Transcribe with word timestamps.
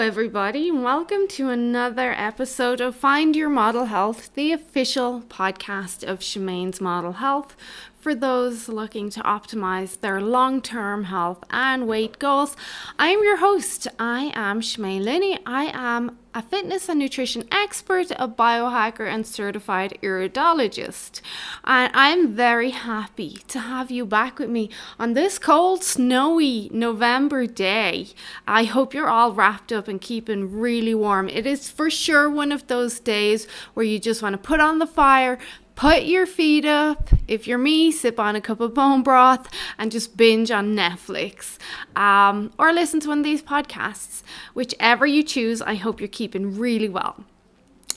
everybody, 0.00 0.70
and 0.70 0.82
welcome 0.82 1.28
to 1.28 1.50
another 1.50 2.12
episode 2.12 2.80
of 2.80 2.96
Find 2.96 3.36
Your 3.36 3.50
Model 3.50 3.84
Health, 3.84 4.32
the 4.32 4.50
official 4.50 5.20
podcast 5.28 6.02
of 6.02 6.20
Shemaine's 6.20 6.80
Model 6.80 7.12
Health 7.12 7.54
for 8.00 8.14
those 8.14 8.66
looking 8.66 9.10
to 9.10 9.20
optimize 9.20 10.00
their 10.00 10.22
long 10.22 10.62
term 10.62 11.04
health 11.04 11.44
and 11.50 11.86
weight 11.86 12.18
goals. 12.18 12.56
I 12.98 13.08
am 13.08 13.22
your 13.22 13.36
host. 13.36 13.88
I 13.98 14.32
am 14.34 14.62
Shemaine 14.62 15.04
Linney. 15.04 15.38
I 15.44 15.70
am 15.74 16.16
a 16.34 16.42
fitness 16.42 16.88
and 16.88 16.98
nutrition 16.98 17.44
expert, 17.50 18.10
a 18.12 18.28
biohacker, 18.28 19.08
and 19.12 19.26
certified 19.26 19.98
iridologist. 20.02 21.20
And 21.64 21.90
I'm 21.94 22.32
very 22.32 22.70
happy 22.70 23.38
to 23.48 23.58
have 23.58 23.90
you 23.90 24.06
back 24.06 24.38
with 24.38 24.48
me 24.48 24.70
on 24.98 25.14
this 25.14 25.38
cold, 25.38 25.82
snowy 25.82 26.70
November 26.72 27.46
day. 27.46 28.08
I 28.46 28.64
hope 28.64 28.94
you're 28.94 29.08
all 29.08 29.32
wrapped 29.32 29.72
up 29.72 29.88
and 29.88 30.00
keeping 30.00 30.60
really 30.60 30.94
warm. 30.94 31.28
It 31.28 31.46
is 31.46 31.68
for 31.68 31.90
sure 31.90 32.30
one 32.30 32.52
of 32.52 32.68
those 32.68 33.00
days 33.00 33.48
where 33.74 33.84
you 33.84 33.98
just 33.98 34.22
want 34.22 34.34
to 34.34 34.38
put 34.38 34.60
on 34.60 34.78
the 34.78 34.86
fire, 34.86 35.38
put 35.80 36.02
your 36.02 36.26
feet 36.26 36.66
up. 36.66 37.08
If 37.26 37.46
you're 37.46 37.56
me, 37.56 37.90
sip 37.90 38.20
on 38.20 38.36
a 38.36 38.40
cup 38.42 38.60
of 38.60 38.74
bone 38.74 39.02
broth 39.02 39.48
and 39.78 39.90
just 39.90 40.14
binge 40.14 40.50
on 40.50 40.76
Netflix 40.76 41.56
um, 41.96 42.52
or 42.58 42.70
listen 42.70 43.00
to 43.00 43.08
one 43.08 43.16
of 43.16 43.24
these 43.24 43.42
podcasts. 43.42 44.22
Whichever 44.52 45.06
you 45.06 45.22
choose, 45.22 45.62
I 45.62 45.76
hope 45.76 45.98
you're 45.98 46.08
keeping 46.08 46.58
really 46.58 46.90
well. 46.90 47.24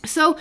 So, 0.06 0.38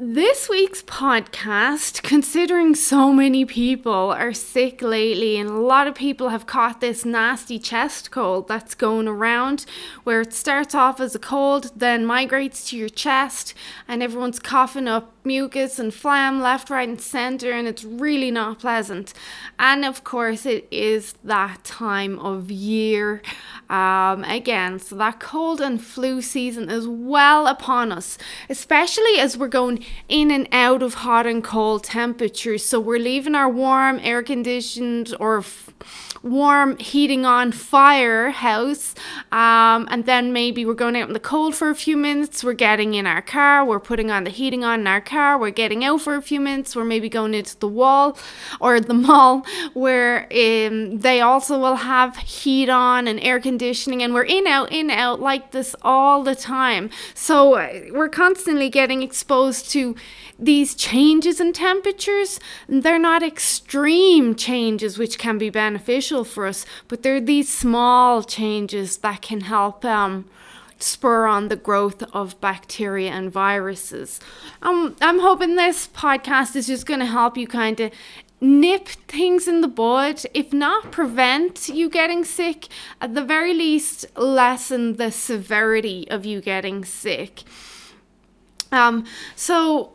this 0.00 0.48
week's 0.48 0.82
podcast, 0.84 2.04
considering 2.04 2.72
so 2.76 3.12
many 3.12 3.44
people 3.44 4.12
are 4.12 4.32
sick 4.32 4.80
lately, 4.80 5.36
and 5.36 5.50
a 5.50 5.54
lot 5.54 5.88
of 5.88 5.94
people 5.96 6.28
have 6.28 6.46
caught 6.46 6.80
this 6.80 7.04
nasty 7.04 7.58
chest 7.58 8.12
cold 8.12 8.46
that's 8.46 8.76
going 8.76 9.08
around, 9.08 9.66
where 10.04 10.20
it 10.20 10.32
starts 10.32 10.72
off 10.72 11.00
as 11.00 11.16
a 11.16 11.18
cold, 11.18 11.72
then 11.74 12.06
migrates 12.06 12.70
to 12.70 12.76
your 12.76 12.88
chest, 12.88 13.54
and 13.88 14.00
everyone's 14.00 14.38
coughing 14.38 14.86
up 14.86 15.12
mucus 15.24 15.80
and 15.80 15.92
phlegm 15.92 16.40
left, 16.40 16.70
right, 16.70 16.88
and 16.88 17.00
center, 17.00 17.50
and 17.50 17.66
it's 17.66 17.82
really 17.82 18.30
not 18.30 18.60
pleasant. 18.60 19.12
And 19.58 19.84
of 19.84 20.04
course, 20.04 20.46
it 20.46 20.68
is 20.70 21.14
that 21.24 21.64
time 21.64 22.20
of 22.20 22.52
year 22.52 23.20
um, 23.68 24.22
again. 24.24 24.78
So 24.78 24.94
that 24.96 25.18
cold 25.18 25.60
and 25.60 25.82
flu 25.82 26.22
season 26.22 26.70
is 26.70 26.86
well 26.86 27.48
upon 27.48 27.90
us, 27.90 28.16
especially 28.48 29.18
as 29.18 29.36
we're 29.36 29.48
going 29.48 29.84
in 30.08 30.30
and 30.30 30.48
out 30.52 30.82
of 30.82 30.94
hot 30.94 31.26
and 31.26 31.42
cold 31.44 31.84
temperatures. 31.84 32.64
So 32.64 32.80
we're 32.80 32.98
leaving 32.98 33.34
our 33.34 33.48
warm, 33.48 34.00
air 34.02 34.22
conditioned, 34.22 35.14
or 35.20 35.38
f- 35.38 36.07
warm 36.22 36.76
heating 36.78 37.24
on 37.24 37.52
fire 37.52 38.30
house 38.30 38.94
um, 39.32 39.86
and 39.90 40.06
then 40.06 40.32
maybe 40.32 40.64
we're 40.64 40.74
going 40.74 40.96
out 40.96 41.08
in 41.08 41.14
the 41.14 41.20
cold 41.20 41.54
for 41.54 41.70
a 41.70 41.74
few 41.74 41.96
minutes 41.96 42.42
we're 42.42 42.52
getting 42.52 42.94
in 42.94 43.06
our 43.06 43.22
car 43.22 43.64
we're 43.64 43.80
putting 43.80 44.10
on 44.10 44.24
the 44.24 44.30
heating 44.30 44.64
on 44.64 44.80
in 44.80 44.86
our 44.86 45.00
car 45.00 45.38
we're 45.38 45.50
getting 45.50 45.84
out 45.84 46.00
for 46.00 46.14
a 46.14 46.22
few 46.22 46.40
minutes 46.40 46.74
we're 46.74 46.84
maybe 46.84 47.08
going 47.08 47.34
into 47.34 47.58
the 47.58 47.68
wall 47.68 48.18
or 48.60 48.80
the 48.80 48.94
mall 49.08 49.44
where 49.74 50.22
um, 50.32 50.98
they 50.98 51.20
also 51.20 51.58
will 51.58 51.76
have 51.76 52.16
heat 52.16 52.68
on 52.68 53.06
and 53.06 53.20
air 53.20 53.40
conditioning 53.40 54.02
and 54.02 54.14
we're 54.14 54.24
in 54.24 54.46
out 54.46 54.70
in 54.72 54.90
out 54.90 55.20
like 55.20 55.52
this 55.52 55.74
all 55.82 56.22
the 56.22 56.34
time. 56.34 56.90
So 57.14 57.54
uh, 57.54 57.68
we're 57.90 58.08
constantly 58.08 58.70
getting 58.70 59.02
exposed 59.02 59.70
to 59.72 59.94
these 60.38 60.74
changes 60.74 61.40
in 61.40 61.52
temperatures. 61.52 62.38
They're 62.68 62.98
not 62.98 63.22
extreme 63.22 64.34
changes 64.34 64.98
which 64.98 65.18
can 65.18 65.38
be 65.38 65.50
beneficial 65.50 66.07
for 66.24 66.46
us 66.46 66.64
but 66.88 67.02
there 67.02 67.16
are 67.16 67.20
these 67.20 67.52
small 67.52 68.22
changes 68.22 68.98
that 68.98 69.22
can 69.22 69.42
help 69.42 69.84
um, 69.84 70.24
spur 70.78 71.26
on 71.26 71.48
the 71.48 71.56
growth 71.56 72.02
of 72.14 72.40
bacteria 72.40 73.10
and 73.10 73.30
viruses 73.30 74.20
um, 74.62 74.96
i'm 75.00 75.20
hoping 75.20 75.54
this 75.54 75.88
podcast 75.88 76.56
is 76.56 76.66
just 76.66 76.86
going 76.86 77.00
to 77.00 77.06
help 77.06 77.36
you 77.36 77.46
kind 77.46 77.80
of 77.80 77.90
nip 78.40 78.86
things 78.86 79.48
in 79.48 79.60
the 79.60 79.68
bud, 79.68 80.22
if 80.34 80.52
not 80.52 80.92
prevent 80.92 81.68
you 81.68 81.90
getting 81.90 82.24
sick, 82.24 82.68
at 83.00 83.14
the 83.14 83.24
very 83.24 83.54
least 83.54 84.06
lessen 84.16 84.96
the 84.96 85.10
severity 85.10 86.06
of 86.10 86.24
you 86.24 86.40
getting 86.40 86.84
sick. 86.84 87.42
Um, 88.70 89.06
so 89.34 89.92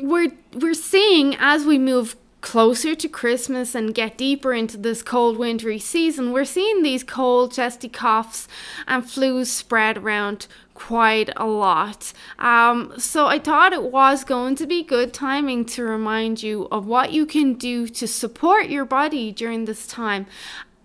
we're 0.00 0.32
we're 0.54 0.74
seeing 0.74 1.36
as 1.38 1.64
we 1.64 1.78
move 1.78 2.16
closer 2.40 2.94
to 2.94 3.08
Christmas 3.08 3.74
and 3.74 3.94
get 3.94 4.16
deeper 4.16 4.52
into 4.52 4.76
this 4.76 5.02
cold 5.02 5.38
wintry 5.38 5.78
season, 5.78 6.32
we're 6.32 6.44
seeing 6.44 6.82
these 6.82 7.02
cold 7.02 7.52
chesty 7.52 7.88
coughs 7.88 8.48
and 8.86 9.04
flus 9.04 9.46
spread 9.46 9.98
around 9.98 10.46
quite 10.74 11.28
a 11.36 11.44
lot. 11.44 12.12
Um, 12.38 12.94
so 12.98 13.26
I 13.26 13.40
thought 13.40 13.72
it 13.72 13.82
was 13.82 14.22
going 14.22 14.54
to 14.56 14.66
be 14.66 14.84
good 14.84 15.12
timing 15.12 15.64
to 15.66 15.82
remind 15.82 16.42
you 16.42 16.68
of 16.70 16.86
what 16.86 17.12
you 17.12 17.26
can 17.26 17.54
do 17.54 17.88
to 17.88 18.06
support 18.06 18.68
your 18.68 18.84
body 18.84 19.32
during 19.32 19.64
this 19.64 19.88
time 19.88 20.26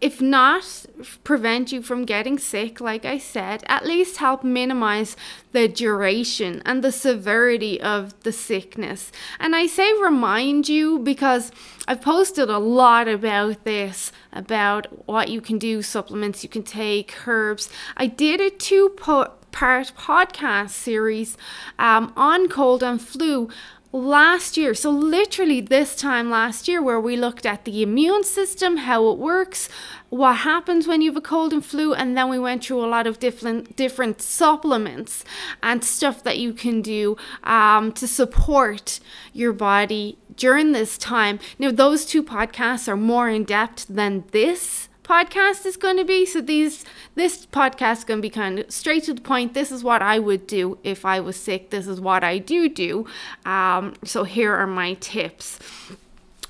if 0.03 0.22
not 0.22 0.86
prevent 1.24 1.72
you 1.72 1.81
from 1.81 2.03
getting 2.03 2.38
sick, 2.38 2.81
like 2.81 3.06
I 3.06 3.18
said, 3.18 3.64
at 3.68 3.86
least 3.86 4.18
help 4.18 4.44
minimize 4.44 5.16
the 5.53 5.69
duration 5.69 6.62
and 6.66 6.84
the 6.84 6.91
severity 6.91 7.80
of 7.80 8.13
the 8.24 8.34
sickness. 8.34 9.13
And 9.40 9.56
I 9.56 9.66
say 9.66 9.94
remind 9.94 10.68
you 10.68 11.00
because 11.00 11.53
I've 11.88 12.02
posted 12.02 12.50
a 12.50 12.58
lot 12.58 13.08
about 13.08 13.63
this, 13.63 14.12
about 14.34 15.08
what 15.08 15.30
you 15.30 15.40
can 15.40 15.58
do, 15.58 15.81
supplements 15.81 16.44
you 16.44 16.50
can 16.50 16.63
take, 16.63 17.25
herbs. 17.25 17.69
I 17.96 18.08
did 18.08 18.42
a 18.42 18.50
two 18.50 18.90
part 18.97 19.40
podcast 19.53 20.72
series 20.72 21.38
um, 21.80 22.12
on 22.18 22.50
cold 22.50 22.84
and 22.84 23.02
flu 23.02 23.47
last 23.94 24.58
year. 24.58 24.74
So, 24.74 24.90
literally, 24.90 25.62
this 25.62 25.96
time 25.96 26.30
last 26.30 26.68
year, 26.68 26.81
where 26.81 27.00
we 27.00 27.16
looked 27.16 27.46
at 27.46 27.64
the 27.64 27.84
immune 27.84 28.24
system, 28.24 28.78
how 28.78 29.08
it 29.09 29.20
works, 29.20 29.70
what 30.09 30.38
happens 30.38 30.88
when 30.88 31.02
you 31.02 31.12
have 31.12 31.18
a 31.18 31.22
cold 31.22 31.54
and 31.54 31.64
flu, 31.64 31.94
and 31.94 32.18
then 32.18 32.28
we 32.28 32.40
went 32.40 32.66
through 32.66 32.84
a 32.84 32.88
lot 32.88 33.08
of 33.08 33.20
different 33.20 33.76
different 33.76 34.22
supplements 34.22 35.24
and 35.62 35.84
stuff 35.84 36.24
that 36.24 36.40
you 36.40 36.54
can 36.54 36.81
do 36.81 37.16
um, 37.44 37.92
to 37.94 38.08
support 38.08 39.00
your 39.31 39.54
body 39.54 40.18
during 40.36 40.72
this 40.72 40.98
time. 40.98 41.40
Now, 41.60 41.72
those 41.72 42.06
two 42.06 42.24
podcasts 42.24 42.88
are 42.88 42.98
more 42.98 43.30
in 43.30 43.44
depth 43.44 43.86
than 43.88 44.24
this 44.31 44.90
podcast 45.03 45.66
is 45.66 45.78
going 45.78 45.97
to 45.97 46.06
be. 46.06 46.25
So 46.25 46.41
these 46.41 46.86
this 47.16 47.46
podcast 47.46 48.00
is 48.00 48.03
going 48.03 48.19
to 48.19 48.22
be 48.22 48.30
kind 48.30 48.59
of 48.59 48.72
straight 48.72 49.03
to 49.06 49.14
the 49.14 49.22
point. 49.22 49.53
This 49.53 49.72
is 49.72 49.84
what 49.84 50.02
I 50.02 50.19
would 50.19 50.47
do 50.47 50.78
if 50.84 51.06
I 51.06 51.19
was 51.19 51.36
sick. 51.36 51.69
This 51.69 51.88
is 51.88 52.00
what 52.00 52.24
I 52.24 52.38
do 52.38 52.69
do. 52.69 53.06
Um, 53.46 53.94
so 54.03 54.24
here 54.24 54.53
are 54.53 54.68
my 54.68 54.96
tips. 54.96 55.59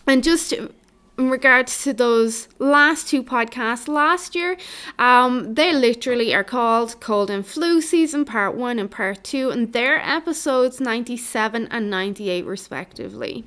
And 0.07 0.23
just 0.23 0.53
in 1.17 1.29
regards 1.29 1.83
to 1.83 1.93
those 1.93 2.47
last 2.59 3.07
two 3.07 3.23
podcasts 3.23 3.87
last 3.87 4.35
year, 4.35 4.57
um, 4.97 5.53
they 5.53 5.73
literally 5.73 6.33
are 6.33 6.43
called 6.43 6.99
Cold 6.99 7.29
and 7.29 7.45
Flu 7.45 7.81
Season 7.81 8.25
Part 8.25 8.55
1 8.55 8.79
and 8.79 8.89
Part 8.89 9.23
2, 9.23 9.51
and 9.51 9.71
they're 9.73 10.01
episodes 10.01 10.79
97 10.79 11.67
and 11.69 11.89
98, 11.89 12.45
respectively. 12.45 13.45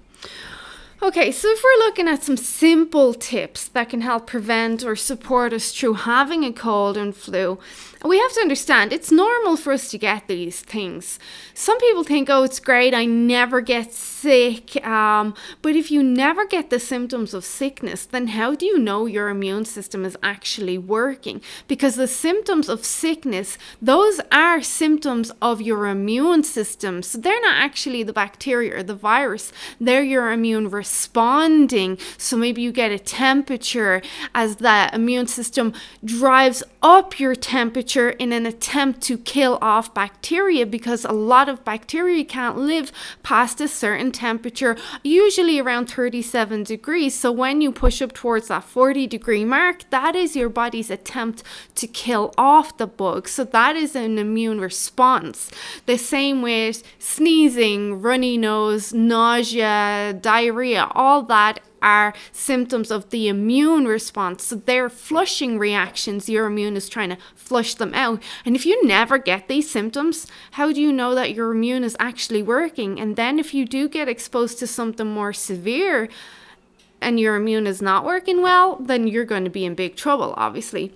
Okay, 1.03 1.31
so 1.31 1.49
if 1.51 1.63
we're 1.63 1.85
looking 1.85 2.09
at 2.09 2.25
some 2.25 2.39
simple 2.39 3.13
tips 3.13 3.69
that 3.69 3.91
can 3.91 4.01
help 4.01 4.27
prevent 4.27 4.83
or 4.83 4.97
support 4.97 5.53
us 5.53 5.71
through 5.71 5.93
having 5.93 6.43
a 6.43 6.53
cold 6.53 6.97
and 6.97 7.15
flu, 7.15 7.59
we 8.03 8.19
have 8.19 8.33
to 8.33 8.41
understand 8.41 8.95
it's 8.95 9.13
normal 9.13 9.59
for 9.59 9.75
us 9.75 9.91
to 9.91 9.99
get 9.99 10.27
these 10.27 10.61
things. 10.61 11.19
Some 11.53 11.79
people 11.81 12.03
think, 12.03 12.31
oh, 12.31 12.45
it's 12.45 12.61
great, 12.61 12.95
I 12.95 13.05
never 13.05 13.61
get. 13.61 13.93
Um, 14.83 15.35
but 15.63 15.77
if 15.77 15.91
you 15.91 16.03
never 16.03 16.47
get 16.47 16.71
the 16.71 16.81
symptoms 16.81 17.35
of 17.35 17.45
sickness, 17.45 18.05
then 18.07 18.29
how 18.29 18.55
do 18.55 18.67
you 18.67 18.79
know 18.79 19.07
your 19.07 19.29
immune 19.29 19.65
system 19.65 20.05
is 20.05 20.17
actually 20.23 20.79
working? 20.79 21.41
Because 21.69 21.97
the 21.97 22.09
symptoms 22.09 22.69
of 22.69 22.85
sickness, 22.85 23.59
those 23.81 24.21
are 24.33 24.63
symptoms 24.63 25.33
of 25.41 25.61
your 25.61 25.87
immune 25.87 26.45
system. 26.45 27.03
So 27.03 27.19
they're 27.19 27.41
not 27.41 27.57
actually 27.57 28.03
the 28.03 28.13
bacteria 28.13 28.77
or 28.77 28.83
the 28.83 28.95
virus, 28.95 29.53
they're 29.81 30.03
your 30.03 30.33
immune 30.33 30.71
responding. 30.71 31.99
So 32.19 32.37
maybe 32.37 32.63
you 32.63 32.73
get 32.73 32.91
a 32.91 32.99
temperature 32.99 34.03
as 34.35 34.57
the 34.57 34.91
immune 34.93 35.27
system 35.27 35.73
drives 36.05 36.63
up 36.83 37.21
your 37.21 37.35
temperature 37.35 38.11
in 38.11 38.33
an 38.33 38.47
attempt 38.47 39.01
to 39.03 39.19
kill 39.19 39.59
off 39.63 39.95
bacteria 39.95 40.67
because 40.67 41.05
a 41.05 41.13
lot 41.13 41.49
of 41.49 41.65
bacteria 41.65 42.25
can't 42.25 42.57
live 42.57 42.93
past 43.23 43.61
a 43.61 43.69
certain 43.69 44.13
temperature, 44.17 44.77
usually 45.05 45.61
around 45.61 45.87
37 45.87 46.65
degrees. 46.65 47.15
So 47.15 47.31
when 47.31 47.61
you 47.61 47.71
push 47.71 48.03
up 48.03 48.13
towards 48.13 48.49
that 48.49 48.65
40 48.65 49.07
degree 49.07 49.45
mark, 49.45 49.89
that 49.91 50.17
is 50.17 50.35
your 50.35 50.49
body's 50.49 50.91
attempt 50.91 51.43
to 51.77 51.87
kill 51.87 52.35
off 52.37 52.77
the 52.79 52.87
bug. 52.87 53.29
So 53.29 53.45
that 53.45 53.77
is 53.77 53.95
an 53.95 54.19
immune 54.19 54.61
response. 54.61 55.51
The 55.87 55.99
same 55.99 56.43
with 56.43 56.83
sneezing, 56.99 58.01
runny 58.01 58.39
nose, 58.39 58.93
nausea, 58.93 60.19
diarrhea, 60.21 60.89
all 60.93 61.23
that 61.25 61.61
are 61.83 62.15
symptoms 62.33 62.91
of 62.91 63.11
the 63.11 63.29
immune 63.29 63.87
response. 63.87 64.45
So 64.45 64.57
they're 64.57 64.89
flushing 64.89 65.59
reactions. 65.59 66.29
Your 66.29 66.47
immune 66.47 66.77
is 66.77 66.89
trying 66.89 67.11
to 67.11 67.19
flush 67.35 67.75
them 67.75 67.95
out. 67.95 68.23
And 68.45 68.57
if 68.57 68.67
you 68.67 68.85
never 68.87 69.19
get 69.19 69.49
these 69.49 69.71
symptoms, 69.71 70.27
how 70.53 70.73
do 70.73 70.81
you 70.81 70.93
know 70.93 71.15
that 71.15 71.35
your 71.35 71.53
immune 71.53 71.85
is 71.85 71.97
actually 72.01 72.43
working? 72.43 73.01
And 73.01 73.17
then 73.17 73.39
if 73.39 73.55
you 73.55 73.65
do 73.65 73.89
get 73.89 74.09
exposed 74.09 74.59
to 74.59 74.67
something 74.67 75.07
more 75.07 75.33
severe 75.33 76.09
and 77.01 77.21
your 77.21 77.37
immune 77.37 77.67
is 77.67 77.83
not 77.83 78.05
working 78.05 78.43
well, 78.43 78.77
then 78.77 79.07
you're 79.07 79.25
going 79.25 79.45
to 79.45 79.51
be 79.51 79.65
in 79.65 79.75
big 79.75 79.97
trouble, 79.97 80.35
obviously. 80.37 80.95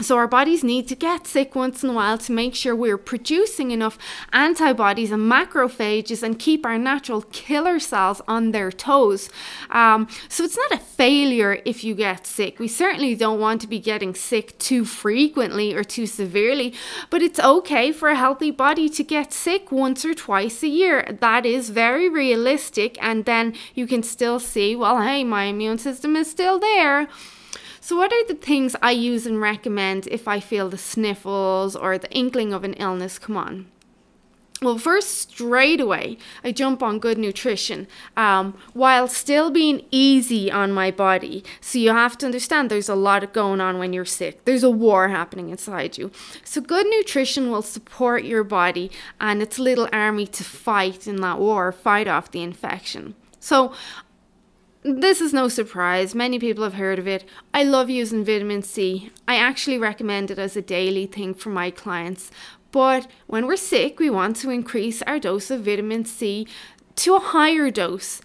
So, 0.00 0.16
our 0.16 0.26
bodies 0.26 0.64
need 0.64 0.88
to 0.88 0.94
get 0.94 1.26
sick 1.26 1.54
once 1.54 1.84
in 1.84 1.90
a 1.90 1.92
while 1.92 2.16
to 2.18 2.32
make 2.32 2.54
sure 2.54 2.74
we're 2.74 2.96
producing 2.96 3.70
enough 3.70 3.98
antibodies 4.32 5.10
and 5.10 5.30
macrophages 5.30 6.22
and 6.22 6.38
keep 6.38 6.64
our 6.64 6.78
natural 6.78 7.22
killer 7.32 7.78
cells 7.78 8.22
on 8.26 8.52
their 8.52 8.72
toes. 8.72 9.28
Um, 9.68 10.08
so, 10.28 10.44
it's 10.44 10.56
not 10.56 10.72
a 10.72 10.82
failure 10.82 11.60
if 11.66 11.84
you 11.84 11.94
get 11.94 12.26
sick. 12.26 12.58
We 12.58 12.68
certainly 12.68 13.14
don't 13.14 13.40
want 13.40 13.60
to 13.60 13.66
be 13.66 13.78
getting 13.78 14.14
sick 14.14 14.58
too 14.58 14.86
frequently 14.86 15.74
or 15.74 15.84
too 15.84 16.06
severely, 16.06 16.72
but 17.10 17.20
it's 17.20 17.38
okay 17.38 17.92
for 17.92 18.08
a 18.08 18.16
healthy 18.16 18.50
body 18.50 18.88
to 18.88 19.04
get 19.04 19.34
sick 19.34 19.70
once 19.70 20.04
or 20.04 20.14
twice 20.14 20.62
a 20.62 20.68
year. 20.68 21.16
That 21.20 21.44
is 21.44 21.68
very 21.68 22.08
realistic, 22.08 22.96
and 23.02 23.26
then 23.26 23.54
you 23.74 23.86
can 23.86 24.02
still 24.02 24.40
see, 24.40 24.74
well, 24.74 25.02
hey, 25.02 25.24
my 25.24 25.44
immune 25.44 25.78
system 25.78 26.16
is 26.16 26.30
still 26.30 26.58
there. 26.58 27.08
So, 27.90 27.96
what 27.96 28.12
are 28.12 28.24
the 28.24 28.36
things 28.36 28.76
I 28.80 28.92
use 28.92 29.26
and 29.26 29.40
recommend 29.40 30.06
if 30.06 30.28
I 30.28 30.38
feel 30.38 30.68
the 30.68 30.78
sniffles 30.78 31.74
or 31.74 31.98
the 31.98 32.08
inkling 32.12 32.52
of 32.52 32.62
an 32.62 32.74
illness 32.74 33.18
come 33.18 33.36
on? 33.36 33.66
Well, 34.62 34.78
first, 34.78 35.32
straight 35.32 35.80
away, 35.80 36.16
I 36.44 36.52
jump 36.52 36.84
on 36.84 37.00
good 37.00 37.18
nutrition 37.18 37.88
um, 38.16 38.56
while 38.74 39.08
still 39.08 39.50
being 39.50 39.84
easy 39.90 40.52
on 40.52 40.70
my 40.70 40.92
body. 40.92 41.42
So, 41.60 41.80
you 41.80 41.90
have 41.90 42.16
to 42.18 42.26
understand 42.26 42.70
there's 42.70 42.88
a 42.88 42.94
lot 42.94 43.32
going 43.32 43.60
on 43.60 43.80
when 43.80 43.92
you're 43.92 44.04
sick. 44.04 44.44
There's 44.44 44.62
a 44.62 44.70
war 44.70 45.08
happening 45.08 45.50
inside 45.50 45.98
you. 45.98 46.12
So, 46.44 46.60
good 46.60 46.86
nutrition 46.86 47.50
will 47.50 47.62
support 47.62 48.22
your 48.22 48.44
body 48.44 48.92
and 49.18 49.42
its 49.42 49.58
little 49.58 49.88
army 49.92 50.28
to 50.28 50.44
fight 50.44 51.08
in 51.08 51.16
that 51.22 51.40
war, 51.40 51.72
fight 51.72 52.06
off 52.06 52.30
the 52.30 52.44
infection. 52.44 53.16
So, 53.40 53.72
this 54.82 55.20
is 55.20 55.32
no 55.32 55.48
surprise, 55.48 56.14
many 56.14 56.38
people 56.38 56.64
have 56.64 56.74
heard 56.74 56.98
of 56.98 57.06
it. 57.06 57.24
I 57.52 57.64
love 57.64 57.90
using 57.90 58.24
vitamin 58.24 58.62
C. 58.62 59.10
I 59.28 59.36
actually 59.36 59.78
recommend 59.78 60.30
it 60.30 60.38
as 60.38 60.56
a 60.56 60.62
daily 60.62 61.06
thing 61.06 61.34
for 61.34 61.50
my 61.50 61.70
clients. 61.70 62.30
But 62.72 63.06
when 63.26 63.46
we're 63.46 63.56
sick, 63.56 63.98
we 63.98 64.08
want 64.08 64.36
to 64.36 64.50
increase 64.50 65.02
our 65.02 65.18
dose 65.18 65.50
of 65.50 65.64
vitamin 65.64 66.04
C 66.04 66.46
to 66.96 67.16
a 67.16 67.20
higher 67.20 67.70
dose. 67.70 68.20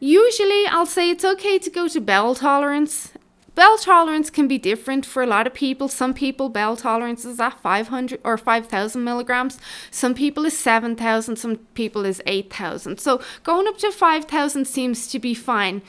Usually, 0.00 0.66
I'll 0.66 0.86
say 0.86 1.10
it's 1.10 1.24
okay 1.24 1.58
to 1.58 1.70
go 1.70 1.86
to 1.86 2.00
bowel 2.00 2.34
tolerance 2.34 3.12
Bowel 3.54 3.78
tolerance 3.78 4.30
can 4.30 4.48
be 4.48 4.58
different 4.58 5.04
for 5.04 5.22
a 5.22 5.26
lot 5.26 5.46
of 5.46 5.54
people. 5.54 5.88
Some 5.88 6.14
people 6.14 6.48
bowel 6.48 6.76
tolerance 6.76 7.24
is 7.24 7.40
at 7.40 7.60
500 7.60 8.20
or 8.24 8.38
5,000 8.38 9.04
milligrams. 9.04 9.58
Some 9.90 10.14
people 10.14 10.44
is 10.44 10.56
7,000. 10.56 11.36
Some 11.36 11.56
people 11.74 12.04
is 12.04 12.22
8,000. 12.26 12.98
So 12.98 13.20
going 13.42 13.66
up 13.66 13.78
to 13.78 13.90
5,000 13.90 14.66
seems 14.66 15.08
to 15.08 15.18
be 15.18 15.34
fine 15.34 15.82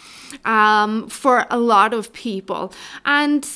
um, 0.45 1.07
for 1.07 1.45
a 1.49 1.57
lot 1.57 1.93
of 1.93 2.11
people. 2.13 2.73
And 3.05 3.47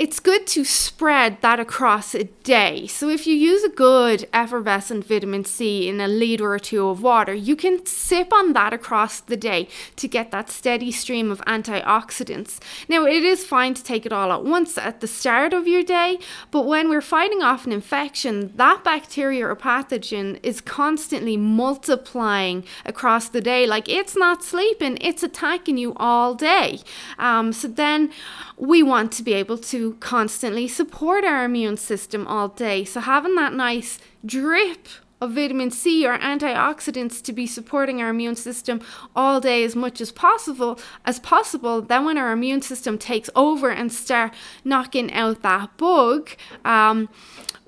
it's 0.00 0.18
good 0.18 0.46
to 0.46 0.64
spread 0.64 1.36
that 1.42 1.60
across 1.60 2.14
a 2.14 2.24
day. 2.24 2.86
So 2.86 3.10
if 3.10 3.26
you 3.26 3.34
use 3.34 3.62
a 3.62 3.68
good 3.68 4.26
effervescent 4.32 5.04
vitamin 5.04 5.44
C 5.44 5.90
in 5.90 6.00
a 6.00 6.08
liter 6.08 6.54
or 6.54 6.58
two 6.58 6.88
of 6.88 7.02
water, 7.02 7.34
you 7.34 7.54
can 7.54 7.84
sip 7.84 8.32
on 8.32 8.54
that 8.54 8.72
across 8.72 9.20
the 9.20 9.36
day 9.36 9.68
to 9.96 10.08
get 10.08 10.30
that 10.30 10.48
steady 10.48 10.90
stream 10.90 11.30
of 11.30 11.42
antioxidants. 11.42 12.60
Now, 12.88 13.04
it 13.04 13.22
is 13.24 13.44
fine 13.44 13.74
to 13.74 13.84
take 13.84 14.06
it 14.06 14.12
all 14.12 14.32
at 14.32 14.42
once 14.42 14.78
at 14.78 15.02
the 15.02 15.06
start 15.06 15.52
of 15.52 15.68
your 15.68 15.82
day, 15.82 16.18
but 16.50 16.64
when 16.64 16.88
we're 16.88 17.02
fighting 17.02 17.42
off 17.42 17.66
an 17.66 17.72
infection, 17.72 18.54
that 18.56 18.82
bacteria 18.82 19.46
or 19.46 19.54
pathogen 19.54 20.40
is 20.42 20.62
constantly 20.62 21.36
multiplying 21.36 22.64
across 22.86 23.28
the 23.28 23.42
day. 23.42 23.66
Like 23.66 23.86
it's 23.86 24.16
not 24.16 24.42
sleeping, 24.42 24.96
it's 25.02 25.22
attacking 25.22 25.76
you 25.76 25.92
all 25.96 26.34
day. 26.34 26.80
Um, 27.18 27.52
so 27.52 27.68
then 27.68 28.10
we 28.56 28.82
want 28.82 29.12
to 29.12 29.22
be 29.22 29.34
able 29.34 29.58
to 29.58 29.89
constantly 29.94 30.68
support 30.68 31.24
our 31.24 31.44
immune 31.44 31.76
system 31.76 32.26
all 32.26 32.48
day. 32.48 32.84
So, 32.84 33.00
having 33.00 33.34
that 33.36 33.54
nice 33.54 33.98
drip 34.24 34.88
of 35.20 35.32
vitamin 35.32 35.70
C 35.70 36.06
or 36.06 36.18
antioxidants 36.18 37.22
to 37.22 37.32
be 37.32 37.46
supporting 37.46 38.00
our 38.00 38.08
immune 38.08 38.36
system 38.36 38.80
all 39.14 39.40
day 39.40 39.64
as 39.64 39.76
much 39.76 40.00
as 40.00 40.10
possible 40.12 40.78
as 41.04 41.20
possible 41.20 41.82
then 41.82 42.04
when 42.06 42.16
our 42.16 42.32
immune 42.32 42.62
system 42.62 42.96
takes 42.96 43.28
over 43.36 43.70
and 43.70 43.92
start 43.92 44.32
knocking 44.64 45.12
out 45.12 45.42
that 45.42 45.76
bug 45.76 46.30
um, 46.64 47.08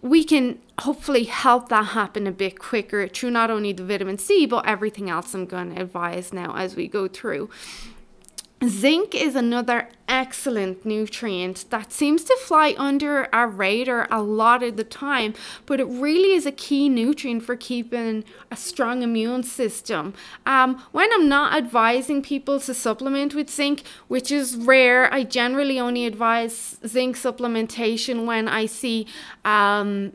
we 0.01 0.25
can 0.25 0.59
hopefully 0.81 1.25
help 1.25 1.69
that 1.69 1.89
happen 1.89 2.27
a 2.27 2.33
bit 2.33 2.59
quicker 2.59 3.07
through 3.07 3.31
not 3.31 3.51
only 3.51 3.73
the 3.73 3.85
vitamin 3.85 4.17
C 4.17 4.47
but 4.47 4.67
everything 4.67 5.11
else 5.11 5.35
I'm 5.35 5.45
going 5.45 5.75
to 5.75 5.83
advise 5.83 6.33
now 6.33 6.57
as 6.57 6.75
we 6.75 6.89
go 6.89 7.07
through 7.07 7.51
Zinc 8.65 9.15
is 9.15 9.35
another 9.35 9.89
excellent 10.07 10.87
nutrient 10.87 11.65
that 11.71 11.93
seems 11.93 12.23
to 12.25 12.37
fly 12.37 12.75
under 12.79 13.29
our 13.35 13.49
radar 13.49 14.07
a 14.09 14.23
lot 14.23 14.63
of 14.63 14.77
the 14.77 14.85
time, 14.85 15.35
but 15.67 15.81
it 15.81 15.85
really 15.85 16.35
is 16.35 16.47
a 16.47 16.53
key 16.53 16.89
nutrient 16.89 17.43
for 17.43 17.57
keeping 17.57 18.23
a 18.51 18.57
strong 18.57 19.03
immune 19.03 19.43
system. 19.43 20.15
Um, 20.47 20.81
when 20.93 21.09
I'm 21.13 21.29
not 21.29 21.57
advising 21.57 22.23
people 22.23 22.61
to 22.61 22.73
supplement 22.73 23.35
with 23.35 23.51
zinc, 23.51 23.83
which 24.07 24.31
is 24.31 24.55
rare, 24.57 25.13
I 25.13 25.25
generally 25.25 25.81
only 25.81 26.07
advise 26.07 26.79
zinc 26.87 27.17
supplementation 27.17 28.27
when 28.27 28.47
I 28.47 28.67
see 28.67 29.09
um, 29.45 30.13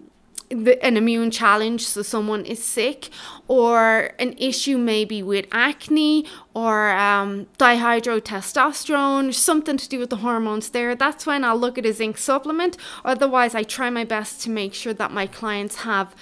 the, 0.49 0.83
an 0.83 0.97
immune 0.97 1.31
challenge, 1.31 1.85
so 1.85 2.01
someone 2.01 2.45
is 2.45 2.63
sick, 2.63 3.09
or 3.47 4.11
an 4.19 4.33
issue 4.37 4.77
maybe 4.77 5.21
with 5.21 5.45
acne 5.51 6.25
or 6.53 6.91
um, 6.91 7.47
dihydrotestosterone, 7.57 9.33
something 9.33 9.77
to 9.77 9.89
do 9.89 9.99
with 9.99 10.09
the 10.09 10.17
hormones 10.17 10.69
there, 10.69 10.95
that's 10.95 11.25
when 11.25 11.43
I'll 11.43 11.57
look 11.57 11.77
at 11.77 11.85
a 11.85 11.93
zinc 11.93 12.17
supplement. 12.17 12.77
Otherwise, 13.03 13.55
I 13.55 13.63
try 13.63 13.89
my 13.89 14.03
best 14.03 14.41
to 14.43 14.49
make 14.49 14.73
sure 14.73 14.93
that 14.93 15.11
my 15.11 15.27
clients 15.27 15.77
have 15.77 16.15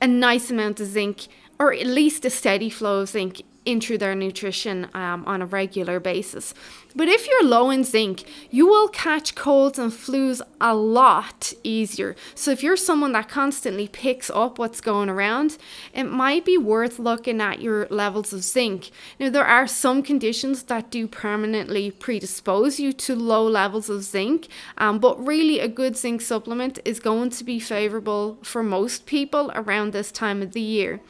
a 0.00 0.06
nice 0.06 0.50
amount 0.50 0.80
of 0.80 0.86
zinc 0.86 1.26
or 1.58 1.72
at 1.72 1.86
least 1.86 2.24
a 2.24 2.30
steady 2.30 2.70
flow 2.70 3.00
of 3.00 3.08
zinc 3.08 3.42
into 3.66 3.98
their 3.98 4.14
nutrition 4.14 4.88
um, 4.94 5.24
on 5.26 5.42
a 5.42 5.46
regular 5.46 6.00
basis. 6.00 6.54
But 6.94 7.08
if 7.08 7.28
you're 7.28 7.44
low 7.44 7.68
in 7.70 7.84
zinc, 7.84 8.24
you 8.50 8.66
will 8.66 8.88
catch 8.88 9.34
colds 9.34 9.78
and 9.78 9.92
flus 9.92 10.40
a 10.60 10.74
lot 10.74 11.52
easier. 11.62 12.16
So 12.34 12.52
if 12.52 12.62
you're 12.62 12.76
someone 12.76 13.12
that 13.12 13.28
constantly 13.28 13.86
picks 13.86 14.30
up 14.30 14.58
what's 14.58 14.80
going 14.80 15.10
around, 15.10 15.58
it 15.92 16.04
might 16.04 16.46
be 16.46 16.56
worth 16.56 16.98
looking 16.98 17.42
at 17.42 17.60
your 17.60 17.86
levels 17.90 18.32
of 18.32 18.42
zinc. 18.42 18.90
Now, 19.20 19.28
there 19.28 19.44
are 19.44 19.66
some 19.66 20.02
conditions 20.02 20.62
that 20.64 20.90
do 20.90 21.06
permanently 21.06 21.90
predispose 21.90 22.80
you 22.80 22.94
to 22.94 23.14
low 23.14 23.46
levels 23.46 23.90
of 23.90 24.02
zinc, 24.02 24.48
um, 24.78 24.98
but 24.98 25.22
really 25.22 25.60
a 25.60 25.68
good 25.68 25.98
zinc 25.98 26.22
supplement 26.22 26.78
is 26.86 26.98
going 26.98 27.28
to 27.30 27.44
be 27.44 27.60
favorable 27.60 28.38
for 28.42 28.62
most 28.62 29.04
people 29.04 29.52
around 29.54 29.92
this 29.92 30.10
time 30.10 30.40
of 30.40 30.52
the 30.52 30.62
year. 30.62 31.00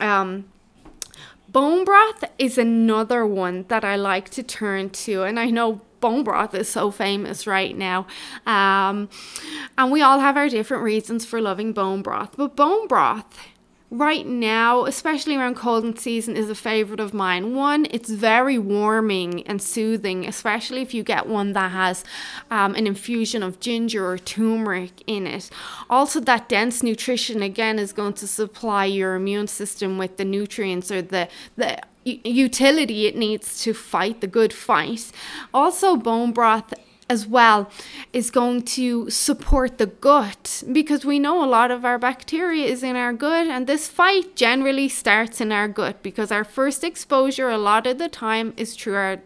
Um, 0.00 0.46
Bone 1.52 1.84
broth 1.84 2.24
is 2.38 2.56
another 2.56 3.26
one 3.26 3.66
that 3.68 3.84
I 3.84 3.96
like 3.96 4.30
to 4.30 4.42
turn 4.42 4.88
to, 4.90 5.24
and 5.24 5.38
I 5.38 5.50
know 5.50 5.82
bone 6.00 6.24
broth 6.24 6.54
is 6.54 6.68
so 6.68 6.90
famous 6.90 7.46
right 7.46 7.76
now. 7.76 8.06
Um, 8.46 9.10
and 9.76 9.92
we 9.92 10.00
all 10.00 10.18
have 10.18 10.38
our 10.38 10.48
different 10.48 10.82
reasons 10.82 11.26
for 11.26 11.42
loving 11.42 11.74
bone 11.74 12.00
broth, 12.00 12.36
but 12.38 12.56
bone 12.56 12.88
broth 12.88 13.38
right 13.92 14.26
now, 14.26 14.86
especially 14.86 15.36
around 15.36 15.54
cold 15.54 15.84
and 15.84 15.98
season, 16.00 16.34
is 16.34 16.48
a 16.48 16.54
favorite 16.54 16.98
of 16.98 17.12
mine. 17.12 17.54
One, 17.54 17.86
it's 17.90 18.08
very 18.10 18.58
warming 18.58 19.46
and 19.46 19.60
soothing, 19.60 20.26
especially 20.26 20.80
if 20.80 20.94
you 20.94 21.02
get 21.02 21.26
one 21.26 21.52
that 21.52 21.72
has 21.72 22.02
um, 22.50 22.74
an 22.74 22.86
infusion 22.86 23.42
of 23.42 23.60
ginger 23.60 24.10
or 24.10 24.16
turmeric 24.16 25.02
in 25.06 25.26
it. 25.26 25.50
Also, 25.90 26.20
that 26.20 26.48
dense 26.48 26.82
nutrition 26.82 27.42
again 27.42 27.78
is 27.78 27.92
going 27.92 28.14
to 28.14 28.26
supply 28.26 28.86
your 28.86 29.14
immune 29.14 29.46
system 29.46 29.98
with 29.98 30.16
the 30.16 30.24
nutrients 30.24 30.90
or 30.90 31.02
the 31.02 31.28
the 31.56 31.78
utility 32.04 33.06
it 33.06 33.14
needs 33.14 33.62
to 33.62 33.74
fight 33.74 34.20
the 34.20 34.26
good 34.26 34.52
fight. 34.52 35.12
Also, 35.52 35.96
bone 35.96 36.32
broth 36.32 36.72
as 37.12 37.26
well 37.26 37.70
is 38.12 38.30
going 38.30 38.62
to 38.62 39.08
support 39.10 39.78
the 39.78 39.90
gut 40.08 40.64
because 40.72 41.04
we 41.04 41.18
know 41.18 41.44
a 41.44 41.52
lot 41.58 41.70
of 41.70 41.84
our 41.84 41.98
bacteria 41.98 42.66
is 42.74 42.82
in 42.82 42.96
our 42.96 43.12
gut 43.12 43.46
and 43.46 43.66
this 43.66 43.86
fight 43.86 44.34
generally 44.34 44.88
starts 44.88 45.40
in 45.40 45.52
our 45.52 45.68
gut 45.68 46.02
because 46.02 46.32
our 46.32 46.44
first 46.44 46.82
exposure 46.82 47.50
a 47.50 47.58
lot 47.58 47.86
of 47.86 47.98
the 47.98 48.08
time 48.08 48.54
is 48.56 48.74
through 48.74 48.94
our 48.94 49.18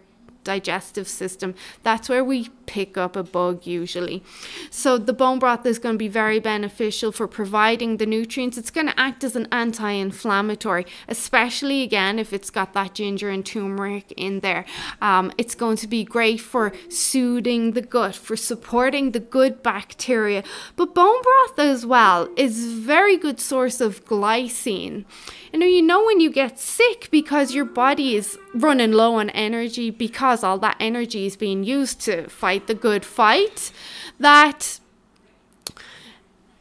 digestive 0.46 1.08
system. 1.08 1.54
That's 1.82 2.08
where 2.08 2.24
we 2.24 2.48
pick 2.66 2.96
up 2.96 3.16
a 3.16 3.22
bug 3.22 3.66
usually. 3.66 4.22
So 4.70 4.98
the 4.98 5.12
bone 5.12 5.38
broth 5.38 5.64
is 5.66 5.78
going 5.78 5.94
to 5.94 5.98
be 5.98 6.08
very 6.08 6.38
beneficial 6.38 7.12
for 7.12 7.26
providing 7.26 7.96
the 7.96 8.06
nutrients. 8.06 8.58
It's 8.58 8.70
going 8.70 8.88
to 8.88 9.00
act 9.00 9.24
as 9.24 9.36
an 9.36 9.48
anti-inflammatory, 9.52 10.86
especially 11.08 11.82
again 11.82 12.18
if 12.18 12.32
it's 12.32 12.50
got 12.50 12.72
that 12.74 12.94
ginger 12.94 13.30
and 13.30 13.44
turmeric 13.44 14.12
in 14.16 14.40
there. 14.40 14.64
Um, 15.00 15.32
it's 15.38 15.54
going 15.54 15.76
to 15.78 15.88
be 15.88 16.04
great 16.04 16.40
for 16.40 16.72
soothing 16.88 17.72
the 17.72 17.82
gut, 17.82 18.14
for 18.14 18.36
supporting 18.36 19.12
the 19.12 19.20
good 19.20 19.62
bacteria. 19.62 20.42
But 20.76 20.94
bone 20.94 21.22
broth 21.22 21.58
as 21.58 21.84
well 21.84 22.28
is 22.36 22.72
very 22.72 23.16
good 23.16 23.40
source 23.40 23.80
of 23.80 24.04
glycine. 24.04 25.04
You 25.52 25.58
know, 25.60 25.66
you 25.66 25.82
know 25.82 26.04
when 26.04 26.20
you 26.20 26.30
get 26.30 26.58
sick 26.58 27.08
because 27.10 27.54
your 27.54 27.64
body 27.64 28.16
is 28.16 28.38
running 28.54 28.92
low 28.92 29.14
on 29.16 29.30
energy 29.30 29.90
because 29.90 30.42
all 30.42 30.58
that 30.58 30.76
energy 30.80 31.26
is 31.26 31.36
being 31.36 31.64
used 31.64 32.00
to 32.02 32.28
fight 32.28 32.55
the 32.58 32.74
good 32.74 33.04
fight 33.04 33.70
that 34.18 34.80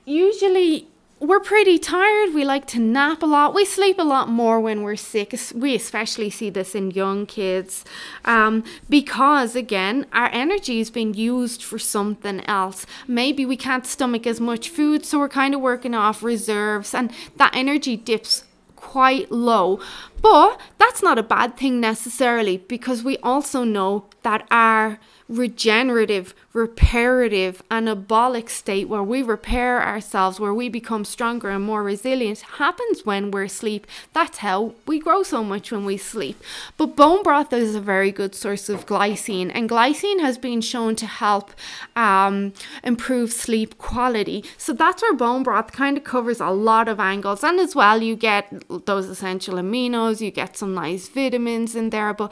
usually 0.05 0.87
we're 1.19 1.39
pretty 1.39 1.79
tired. 1.79 2.33
We 2.33 2.43
like 2.43 2.67
to 2.67 2.79
nap 2.79 3.23
a 3.23 3.25
lot. 3.25 3.53
We 3.55 3.65
sleep 3.65 3.97
a 3.99 4.03
lot 4.03 4.27
more 4.29 4.59
when 4.59 4.83
we're 4.83 4.97
sick. 4.97 5.33
We 5.53 5.73
especially 5.75 6.29
see 6.29 6.49
this 6.49 6.75
in 6.75 6.91
young 6.91 7.25
kids 7.25 7.85
um, 8.25 8.63
because, 8.89 9.55
again, 9.55 10.05
our 10.11 10.29
energy 10.31 10.79
is 10.79 10.91
being 10.91 11.13
used 11.13 11.63
for 11.63 11.79
something 11.79 12.41
else. 12.45 12.85
Maybe 13.07 13.45
we 13.45 13.57
can't 13.57 13.85
stomach 13.85 14.27
as 14.27 14.39
much 14.39 14.69
food, 14.69 15.05
so 15.05 15.19
we're 15.19 15.29
kind 15.29 15.55
of 15.55 15.61
working 15.61 15.95
off 15.95 16.21
reserves, 16.21 16.93
and 16.93 17.11
that 17.37 17.55
energy 17.55 17.95
dips 17.95 18.43
quite 18.75 19.31
low. 19.31 19.79
But 20.21 20.59
that's 20.77 21.01
not 21.01 21.17
a 21.17 21.23
bad 21.23 21.57
thing 21.57 21.79
necessarily 21.79 22.57
because 22.57 23.03
we 23.03 23.17
also 23.19 23.63
know 23.63 24.05
that 24.23 24.45
our 24.51 24.99
regenerative, 25.27 26.35
reparative, 26.53 27.61
anabolic 27.69 28.47
state 28.49 28.87
where 28.87 29.03
we 29.03 29.21
repair 29.21 29.81
ourselves, 29.81 30.39
where 30.39 30.53
we 30.53 30.69
become 30.69 31.03
stronger 31.03 31.49
and 31.49 31.63
more 31.63 31.83
resilient, 31.83 32.41
happens 32.41 33.05
when 33.05 33.31
we're 33.31 33.45
asleep. 33.45 33.87
That's 34.13 34.37
how 34.39 34.75
we 34.85 34.99
grow 34.99 35.23
so 35.23 35.43
much 35.43 35.71
when 35.71 35.83
we 35.83 35.97
sleep. 35.97 36.41
But 36.77 36.95
bone 36.95 37.23
broth 37.23 37.51
is 37.53 37.73
a 37.75 37.81
very 37.81 38.11
good 38.11 38.35
source 38.35 38.69
of 38.69 38.85
glycine, 38.85 39.51
and 39.53 39.69
glycine 39.69 40.21
has 40.21 40.37
been 40.37 40.61
shown 40.61 40.95
to 40.97 41.07
help 41.07 41.51
um, 41.95 42.53
improve 42.83 43.33
sleep 43.33 43.77
quality. 43.77 44.43
So 44.57 44.73
that's 44.73 45.01
where 45.01 45.13
bone 45.13 45.43
broth 45.43 45.71
kind 45.71 45.97
of 45.97 46.03
covers 46.03 46.39
a 46.39 46.49
lot 46.51 46.87
of 46.87 46.99
angles, 46.99 47.43
and 47.43 47.59
as 47.59 47.75
well, 47.75 48.01
you 48.01 48.15
get 48.15 48.63
those 48.85 49.07
essential 49.07 49.55
aminos, 49.55 50.21
you 50.21 50.29
get 50.29 50.55
some 50.55 50.75
nice 50.75 51.07
vitamins 51.07 51.75
in 51.75 51.89
there, 51.89 52.13
but 52.13 52.31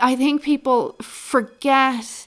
I 0.00 0.16
think 0.16 0.42
people 0.42 0.96
forget 1.02 2.26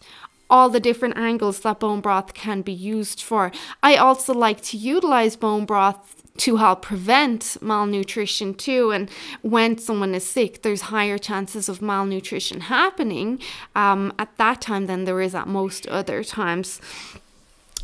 all 0.50 0.70
the 0.70 0.80
different 0.80 1.18
angles 1.18 1.60
that 1.60 1.80
bone 1.80 2.02
broth 2.02 2.34
can 2.34 2.62
be 2.62 2.72
used 2.72 3.22
for. 3.22 3.52
I 3.84 3.96
also 3.96 4.34
like 4.34 4.62
to 4.62 4.78
utilize 4.78 5.36
bone 5.36 5.66
broth 5.66 6.16
to 6.38 6.56
help 6.56 6.82
prevent 6.82 7.58
malnutrition 7.62 8.54
too. 8.54 8.92
And 8.92 9.10
when 9.42 9.78
someone 9.78 10.16
is 10.16 10.28
sick, 10.28 10.62
there's 10.62 10.82
higher 10.82 11.18
chances 11.18 11.70
of 11.70 11.82
malnutrition 11.82 12.62
happening 12.62 13.40
um, 13.76 14.14
at 14.18 14.36
that 14.38 14.62
time 14.62 14.88
than 14.88 15.04
there 15.06 15.22
is 15.22 15.36
at 15.36 15.48
most 15.48 15.86
other 15.88 16.24
times. 16.24 16.82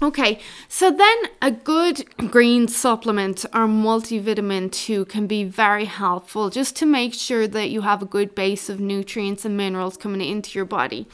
Okay, 0.01 0.39
so 0.67 0.91
then 0.91 1.17
a 1.41 1.51
good 1.51 2.17
green 2.29 2.67
supplement 2.67 3.45
or 3.53 3.65
multivitamin 3.65 4.69
too 4.69 5.05
can 5.05 5.25
be 5.25 5.45
very 5.45 5.85
helpful 5.85 6.49
just 6.49 6.75
to 6.77 6.85
make 6.85 7.13
sure 7.13 7.47
that 7.47 7.69
you 7.69 7.81
have 7.81 8.01
a 8.01 8.05
good 8.05 8.35
base 8.35 8.67
of 8.67 8.81
nutrients 8.81 9.45
and 9.45 9.55
minerals 9.55 9.95
coming 9.95 10.19
into 10.19 10.59
your 10.59 10.65
body. 10.65 11.07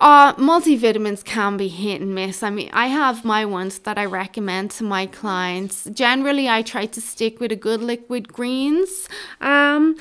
Uh, 0.00 0.32
multivitamins 0.34 1.24
can 1.24 1.56
be 1.56 1.68
hit 1.68 2.00
and 2.00 2.14
miss. 2.14 2.42
I 2.42 2.50
mean, 2.50 2.70
I 2.72 2.86
have 2.86 3.24
my 3.24 3.44
ones 3.44 3.80
that 3.80 3.98
I 3.98 4.04
recommend 4.06 4.70
to 4.72 4.84
my 4.84 5.06
clients. 5.06 5.84
Generally, 5.84 6.48
I 6.48 6.62
try 6.62 6.86
to 6.86 7.00
stick 7.00 7.40
with 7.40 7.52
a 7.52 7.56
good 7.56 7.82
liquid 7.82 8.32
greens 8.32 9.08
um, 9.40 9.96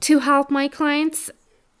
to 0.00 0.20
help 0.20 0.50
my 0.50 0.66
clients 0.68 1.30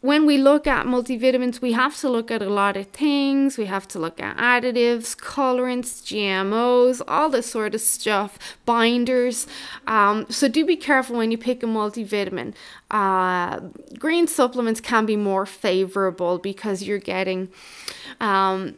when 0.04 0.26
we 0.26 0.36
look 0.36 0.66
at 0.66 0.84
multivitamins, 0.84 1.62
we 1.62 1.72
have 1.72 1.96
to 1.96 2.10
look 2.10 2.30
at 2.30 2.42
a 2.42 2.50
lot 2.50 2.76
of 2.76 2.86
things. 2.88 3.56
We 3.56 3.64
have 3.64 3.88
to 3.88 3.98
look 3.98 4.20
at 4.20 4.36
additives, 4.36 5.16
colorants, 5.16 6.02
GMOs, 6.04 7.00
all 7.08 7.30
this 7.30 7.46
sort 7.50 7.74
of 7.74 7.80
stuff, 7.80 8.38
binders. 8.66 9.46
Um, 9.86 10.26
so 10.28 10.46
do 10.46 10.66
be 10.66 10.76
careful 10.76 11.16
when 11.16 11.30
you 11.30 11.38
pick 11.38 11.62
a 11.62 11.66
multivitamin. 11.66 12.52
Uh, 12.90 13.60
green 13.98 14.26
supplements 14.26 14.78
can 14.78 15.06
be 15.06 15.16
more 15.16 15.46
favorable 15.46 16.36
because 16.36 16.82
you're 16.82 16.98
getting. 16.98 17.48
Um, 18.20 18.74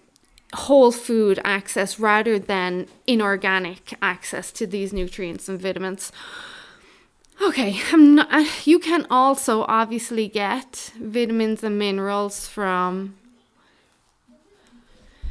whole 0.54 0.92
food 0.92 1.40
access 1.42 1.98
rather 1.98 2.38
than 2.38 2.86
inorganic 3.08 3.94
access 4.00 4.52
to 4.52 4.64
these 4.64 4.92
nutrients 4.92 5.48
and 5.48 5.60
vitamins. 5.60 6.12
Okay, 7.42 7.80
not, 7.92 8.66
you 8.66 8.78
can 8.78 9.06
also 9.10 9.64
obviously 9.68 10.28
get 10.28 10.92
vitamins 10.98 11.62
and 11.62 11.78
minerals 11.78 12.48
from 12.48 13.16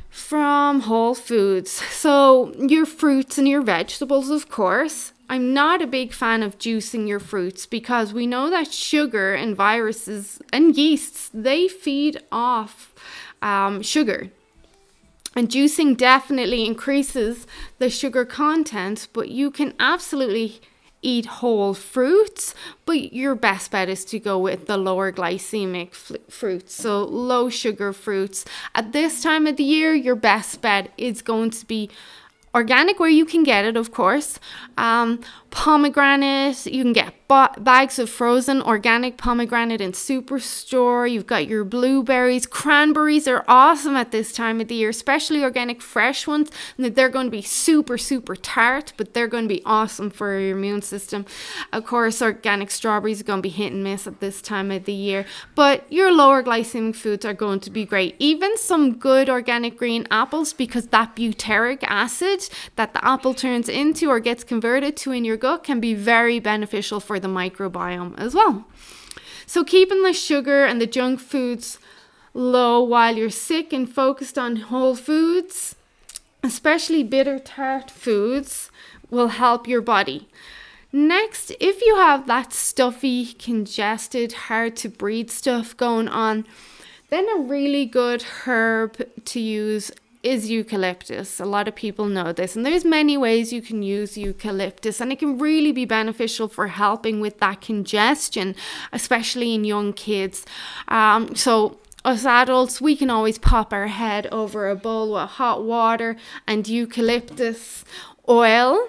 from 0.09 0.81
whole 0.81 1.13
foods. 1.13 1.71
So, 1.71 2.53
your 2.57 2.85
fruits 2.85 3.38
and 3.38 3.47
your 3.47 3.62
vegetables, 3.62 4.29
of 4.29 4.50
course. 4.50 5.12
I'm 5.27 5.53
not 5.53 5.81
a 5.81 5.88
big 5.88 6.13
fan 6.13 6.43
of 6.43 6.59
juicing 6.59 7.07
your 7.07 7.19
fruits 7.19 7.65
because 7.65 8.13
we 8.13 8.27
know 8.27 8.50
that 8.50 8.71
sugar 8.71 9.33
and 9.33 9.55
viruses 9.55 10.39
and 10.53 10.77
yeasts 10.77 11.31
they 11.33 11.67
feed 11.67 12.21
off 12.31 12.93
um, 13.41 13.81
sugar. 13.81 14.29
And 15.35 15.50
juicing 15.50 15.97
definitely 15.97 16.65
increases 16.65 17.45
the 17.79 17.89
sugar 17.89 18.24
content, 18.24 19.07
but 19.12 19.29
you 19.29 19.51
can 19.51 19.74
absolutely 19.79 20.62
eat 21.05 21.25
whole 21.25 21.74
fruits, 21.74 22.55
but 22.85 23.13
your 23.13 23.35
best 23.35 23.71
bet 23.71 23.88
is 23.88 24.03
to 24.05 24.19
go 24.19 24.39
with 24.39 24.65
the 24.65 24.77
lower 24.77 25.12
glycemic 25.12 25.89
f- 25.89 26.17
fruits, 26.29 26.74
so 26.74 27.03
low 27.03 27.50
sugar 27.50 27.93
fruits. 27.93 28.43
At 28.74 28.91
this 28.91 29.21
time 29.21 29.45
of 29.45 29.57
the 29.57 29.63
year, 29.63 29.93
your 29.93 30.15
best 30.15 30.62
bet 30.62 30.91
is 30.97 31.21
going 31.21 31.51
to 31.51 31.65
be 31.65 31.89
organic 32.55 33.00
where 33.00 33.09
you 33.09 33.25
can 33.25 33.43
get 33.43 33.65
it, 33.65 33.75
of 33.75 33.91
course. 33.91 34.39
Um, 34.77 35.21
pomegranate, 35.51 36.65
you 36.65 36.83
can 36.83 36.93
get 36.93 37.13
bags 37.57 37.97
of 37.97 38.09
frozen 38.09 38.62
organic 38.62 39.17
pomegranate 39.17 39.81
in 39.81 39.93
Superstore. 39.93 41.09
You've 41.09 41.25
got 41.25 41.47
your 41.47 41.63
blueberries. 41.63 42.45
Cranberries 42.45 43.27
are 43.27 43.43
awesome 43.47 43.95
at 43.95 44.12
this 44.12 44.31
time 44.31 44.62
of 44.62 44.67
the 44.67 44.75
year, 44.75 44.89
especially 44.89 45.43
organic 45.43 45.81
fresh 45.81 46.27
ones. 46.27 46.51
They're 46.77 47.09
going 47.09 47.27
to 47.27 47.31
be 47.31 47.41
super, 47.41 47.97
super 47.97 48.35
tart, 48.35 48.93
but 48.95 49.13
they're 49.13 49.27
going 49.27 49.45
to 49.45 49.53
be 49.53 49.63
awesome 49.65 50.09
for 50.09 50.39
your 50.39 50.57
immune 50.57 50.81
system. 50.81 51.25
Of 51.74 51.85
course, 51.85 52.21
organic 52.21 52.69
strawberries 52.69 53.21
are 53.21 53.25
going 53.25 53.39
to 53.39 53.43
be 53.43 53.50
hit 53.50 53.74
and 53.74 53.83
miss 53.83 54.07
at 54.07 54.19
this 54.19 54.41
time 54.41 54.71
of 54.71 54.85
the 54.85 54.93
year, 54.93 55.25
but 55.55 55.91
your 55.91 56.13
lower 56.13 56.43
glycemic 56.43 56.95
foods 56.95 57.25
are 57.25 57.33
going 57.33 57.59
to 57.62 57.71
be 57.71 57.85
great. 57.85 58.15
Even 58.19 58.55
some 58.57 58.95
good 58.97 59.29
organic 59.29 59.77
green 59.77 60.05
apples, 60.12 60.53
because 60.53 60.88
that 60.88 61.15
butyric 61.15 61.83
acid 61.83 62.45
that 62.75 62.94
the 62.94 63.06
apple 63.06 63.34
turns 63.34 63.70
into 63.70 64.10
or 64.10 64.20
gets 64.20 64.44
converted 64.44 64.98
to 64.98 65.12
in 65.12 65.25
your 65.25 65.38
gut 65.38 65.64
can 65.64 65.80
be 65.80 65.94
very 65.94 66.40
beneficial 66.40 67.00
for 67.00 67.20
the 67.20 67.28
microbiome 67.28 68.18
as 68.18 68.34
well. 68.34 68.66
So, 69.46 69.64
keeping 69.64 70.04
the 70.04 70.14
sugar 70.14 70.66
and 70.66 70.82
the 70.82 70.88
junk 70.88 71.20
foods 71.20 71.78
low 72.34 72.82
while 72.82 73.16
you're 73.16 73.30
sick 73.30 73.72
and 73.72 73.90
focused 73.90 74.38
on 74.38 74.58
whole 74.58 74.96
foods, 74.96 75.75
especially 76.44 77.04
bitter 77.04 77.40
tart 77.40 77.90
foods, 77.90 78.72
will 79.10 79.30
help 79.30 79.68
your 79.68 79.82
body. 79.82 80.28
Next, 80.92 81.52
if 81.60 81.82
you 81.82 81.96
have 81.96 82.25
that 82.28 82.54
stuffy, 82.54 83.34
congested, 83.34 84.32
hard 84.48 84.75
to 84.78 84.90
breathe 84.90 85.30
stuff 85.30 85.75
going 85.75 86.08
on, 86.08 86.46
then 87.10 87.28
a 87.36 87.42
really 87.42 87.86
good 87.86 88.24
herb 88.24 89.02
to 89.25 89.40
use 89.40 89.92
is 90.25 90.50
eucalyptus. 90.50 91.39
A 91.39 91.46
lot 91.46 91.67
of 91.67 91.75
people 91.75 92.08
know 92.08 92.34
this, 92.34 92.55
and 92.55 92.65
there's 92.65 92.84
many 92.84 93.15
ways 93.15 93.53
you 93.53 93.62
can 93.62 93.84
use 93.84 94.17
eucalyptus, 94.17 95.00
and 95.00 95.12
it 95.12 95.20
can 95.20 95.38
really 95.38 95.72
be 95.72 95.86
beneficial 95.86 96.48
for 96.48 96.67
helping 96.67 97.22
with 97.22 97.39
that 97.39 97.62
congestion, 97.62 98.55
especially 98.91 99.53
in 99.53 99.63
young 99.63 99.94
kids. 99.94 100.44
Um, 100.88 101.36
so 101.36 101.77
us 102.03 102.25
adults, 102.25 102.82
we 102.82 102.96
can 102.96 103.12
always 103.12 103.38
pop 103.38 103.72
our 103.72 103.88
head 103.88 104.27
over 104.32 104.67
a 104.67 104.75
bowl 104.75 105.13
with 105.13 105.29
hot 105.29 105.63
water 105.63 106.15
and 106.48 106.67
eucalyptus 106.67 107.86
oil 108.27 108.88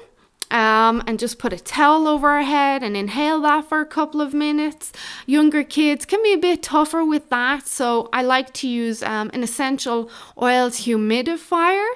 um, 0.50 1.03
and 1.07 1.19
just 1.19 1.38
put 1.38 1.53
a 1.53 1.59
towel 1.59 2.07
over 2.07 2.29
our 2.29 2.43
head 2.43 2.83
and 2.83 2.97
inhale 2.97 3.41
that 3.43 3.69
for 3.69 3.81
a 3.81 3.87
couple 3.87 4.21
of 4.21 4.33
minutes. 4.33 4.93
Younger 5.26 5.65
kids 5.65 6.05
can 6.05 6.23
be 6.23 6.33
a 6.33 6.38
bit 6.38 6.62
tougher 6.62 7.05
with 7.05 7.29
that, 7.31 7.67
so 7.67 8.09
I 8.12 8.23
like 8.23 8.53
to 8.55 8.69
use 8.69 9.03
um, 9.03 9.31
an 9.33 9.43
essential 9.43 10.11
oils 10.41 10.81
humidifier 10.83 11.87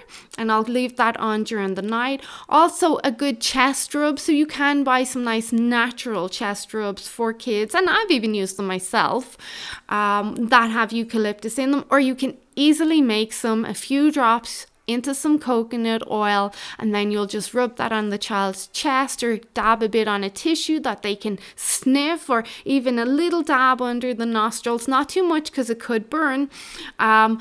and 0.41 0.51
I'll 0.51 0.63
leave 0.63 0.97
that 0.97 1.17
on 1.19 1.45
during 1.45 1.75
the 1.75 1.83
night. 1.83 2.23
Also, 2.49 2.99
a 3.05 3.13
good 3.13 3.41
chest 3.41 3.95
rub, 3.95 4.19
so 4.19 4.33
you 4.33 4.47
can 4.47 4.83
buy 4.85 5.05
some 5.05 5.23
nice 5.23 5.53
natural 5.53 6.29
chest 6.29 6.73
rubs 6.73 7.07
for 7.07 7.33
kids, 7.33 7.75
and 7.75 7.91
I've 7.91 8.11
even 8.11 8.35
used 8.35 8.57
them 8.57 8.67
myself 8.67 9.37
um, 9.91 10.47
that 10.47 10.71
have 10.71 10.93
eucalyptus 10.93 11.59
in 11.59 11.73
them, 11.73 11.85
or 11.91 12.01
you 12.01 12.15
can 12.15 12.37
easily 12.57 13.03
make 13.03 13.33
some 13.33 13.65
a 13.65 13.75
few 13.75 14.11
drops 14.11 14.67
into 14.93 15.15
some 15.15 15.39
coconut 15.39 16.03
oil 16.11 16.53
and 16.79 16.95
then 16.95 17.11
you'll 17.11 17.27
just 17.27 17.55
rub 17.55 17.77
that 17.77 17.93
on 17.93 18.11
the 18.11 18.19
child's 18.19 18.67
chest 18.69 19.23
or 19.23 19.39
dab 19.55 19.83
a 19.83 19.89
bit 19.89 20.09
on 20.09 20.25
a 20.25 20.31
tissue 20.31 20.81
that 20.81 21.03
they 21.03 21.17
can 21.17 21.39
sniff 21.57 22.29
or 22.29 22.45
even 22.65 22.99
a 22.99 23.05
little 23.05 23.43
dab 23.43 23.81
under 23.81 24.13
the 24.15 24.27
nostrils. 24.27 24.89
Not 24.89 25.09
too 25.09 25.23
much 25.23 25.51
because 25.51 25.71
it 25.71 25.79
could 25.81 26.11
burn. 26.11 26.51
Um, 26.99 27.41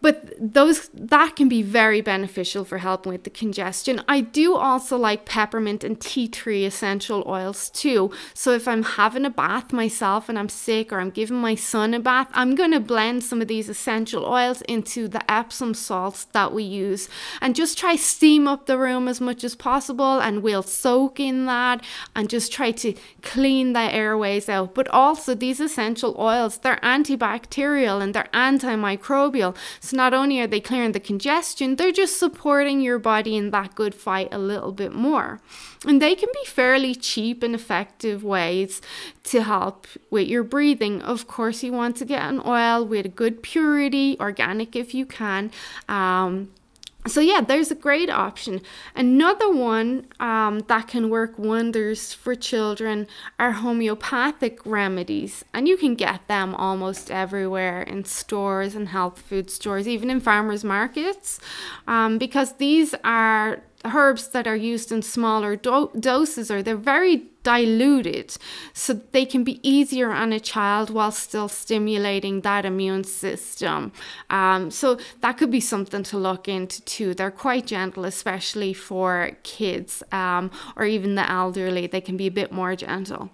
but 0.00 0.32
those 0.38 0.90
that 0.94 1.34
can 1.34 1.48
be 1.48 1.62
very 1.62 2.00
beneficial 2.00 2.64
for 2.64 2.78
helping 2.78 3.12
with 3.12 3.24
the 3.24 3.30
congestion. 3.30 4.02
I 4.08 4.20
do 4.20 4.54
also 4.54 4.96
like 4.96 5.24
peppermint 5.24 5.82
and 5.82 6.00
tea 6.00 6.28
tree 6.28 6.64
essential 6.64 7.24
oils 7.26 7.70
too. 7.70 8.12
So 8.34 8.52
if 8.52 8.68
I'm 8.68 8.82
having 8.82 9.24
a 9.24 9.30
bath 9.30 9.72
myself 9.72 10.28
and 10.28 10.38
I'm 10.38 10.48
sick 10.48 10.92
or 10.92 11.00
I'm 11.00 11.10
giving 11.10 11.38
my 11.38 11.54
son 11.54 11.94
a 11.94 12.00
bath, 12.00 12.28
I'm 12.32 12.54
going 12.54 12.70
to 12.72 12.80
blend 12.80 13.24
some 13.24 13.42
of 13.42 13.48
these 13.48 13.68
essential 13.68 14.24
oils 14.24 14.62
into 14.62 15.08
the 15.08 15.28
Epsom 15.30 15.74
salts 15.74 16.24
that 16.26 16.52
we 16.52 16.62
use 16.62 17.08
and 17.40 17.56
just 17.56 17.76
try 17.76 17.96
steam 17.96 18.46
up 18.46 18.66
the 18.66 18.78
room 18.78 19.08
as 19.08 19.20
much 19.20 19.42
as 19.42 19.56
possible 19.56 20.20
and 20.20 20.42
we'll 20.42 20.62
soak 20.62 21.18
in 21.18 21.46
that 21.46 21.84
and 22.14 22.30
just 22.30 22.52
try 22.52 22.70
to 22.70 22.94
clean 23.22 23.72
the 23.72 23.80
airways 23.80 24.48
out. 24.48 24.74
But 24.74 24.88
also 24.88 25.34
these 25.34 25.60
essential 25.60 26.14
oils, 26.18 26.58
they're 26.58 26.76
antibacterial 26.82 28.00
and 28.00 28.14
they're 28.14 28.28
antimicrobial. 28.32 29.56
Not 29.92 30.14
only 30.14 30.40
are 30.40 30.46
they 30.46 30.60
clearing 30.60 30.92
the 30.92 31.00
congestion, 31.00 31.76
they're 31.76 31.92
just 31.92 32.18
supporting 32.18 32.80
your 32.80 32.98
body 32.98 33.36
in 33.36 33.50
that 33.50 33.74
good 33.74 33.94
fight 33.94 34.28
a 34.32 34.38
little 34.38 34.72
bit 34.72 34.92
more. 34.92 35.40
And 35.86 36.02
they 36.02 36.14
can 36.14 36.28
be 36.32 36.48
fairly 36.48 36.94
cheap 36.94 37.42
and 37.42 37.54
effective 37.54 38.24
ways 38.24 38.80
to 39.24 39.42
help 39.42 39.86
with 40.10 40.28
your 40.28 40.42
breathing. 40.42 41.02
Of 41.02 41.26
course, 41.26 41.62
you 41.62 41.72
want 41.72 41.96
to 41.98 42.04
get 42.04 42.22
an 42.22 42.40
oil 42.44 42.84
with 42.84 43.06
a 43.06 43.10
good 43.10 43.42
purity, 43.42 44.16
organic 44.18 44.74
if 44.74 44.94
you 44.94 45.06
can. 45.06 45.50
Um, 45.88 46.50
so 47.08 47.20
yeah 47.20 47.40
there's 47.40 47.70
a 47.70 47.74
great 47.74 48.10
option. 48.10 48.60
Another 48.94 49.50
one 49.50 50.06
um, 50.20 50.60
that 50.68 50.88
can 50.88 51.10
work 51.10 51.38
wonders 51.38 52.12
for 52.12 52.34
children 52.34 53.06
are 53.38 53.52
homeopathic 53.52 54.60
remedies 54.64 55.44
and 55.54 55.68
you 55.68 55.76
can 55.76 55.94
get 55.94 56.26
them 56.28 56.54
almost 56.54 57.10
everywhere 57.10 57.82
in 57.82 58.04
stores 58.04 58.74
and 58.74 58.88
health 58.88 59.20
food 59.20 59.50
stores 59.50 59.88
even 59.88 60.10
in 60.10 60.20
farmers 60.20 60.64
markets 60.64 61.40
um, 61.86 62.18
because 62.18 62.54
these 62.54 62.94
are 63.04 63.62
herbs 63.84 64.28
that 64.28 64.46
are 64.46 64.56
used 64.56 64.90
in 64.90 65.02
smaller 65.02 65.56
do- 65.56 65.90
doses 65.98 66.50
or 66.50 66.62
they're 66.62 66.76
very 66.76 67.18
diluted 67.48 68.36
so 68.74 68.92
they 69.12 69.24
can 69.24 69.42
be 69.42 69.56
easier 69.66 70.10
on 70.10 70.34
a 70.34 70.40
child 70.40 70.90
while 70.90 71.10
still 71.10 71.48
stimulating 71.48 72.42
that 72.42 72.66
immune 72.66 73.04
system. 73.04 73.90
Um, 74.28 74.70
so 74.70 74.98
that 75.22 75.38
could 75.38 75.50
be 75.50 75.60
something 75.60 76.02
to 76.10 76.18
look 76.18 76.46
into 76.46 76.82
too. 76.82 77.14
They're 77.14 77.30
quite 77.30 77.64
gentle, 77.66 78.04
especially 78.04 78.74
for 78.74 79.30
kids 79.44 80.02
um, 80.12 80.50
or 80.76 80.84
even 80.84 81.14
the 81.14 81.26
elderly. 81.30 81.86
They 81.86 82.02
can 82.02 82.18
be 82.18 82.26
a 82.26 82.36
bit 82.40 82.52
more 82.52 82.76
gentle. 82.76 83.30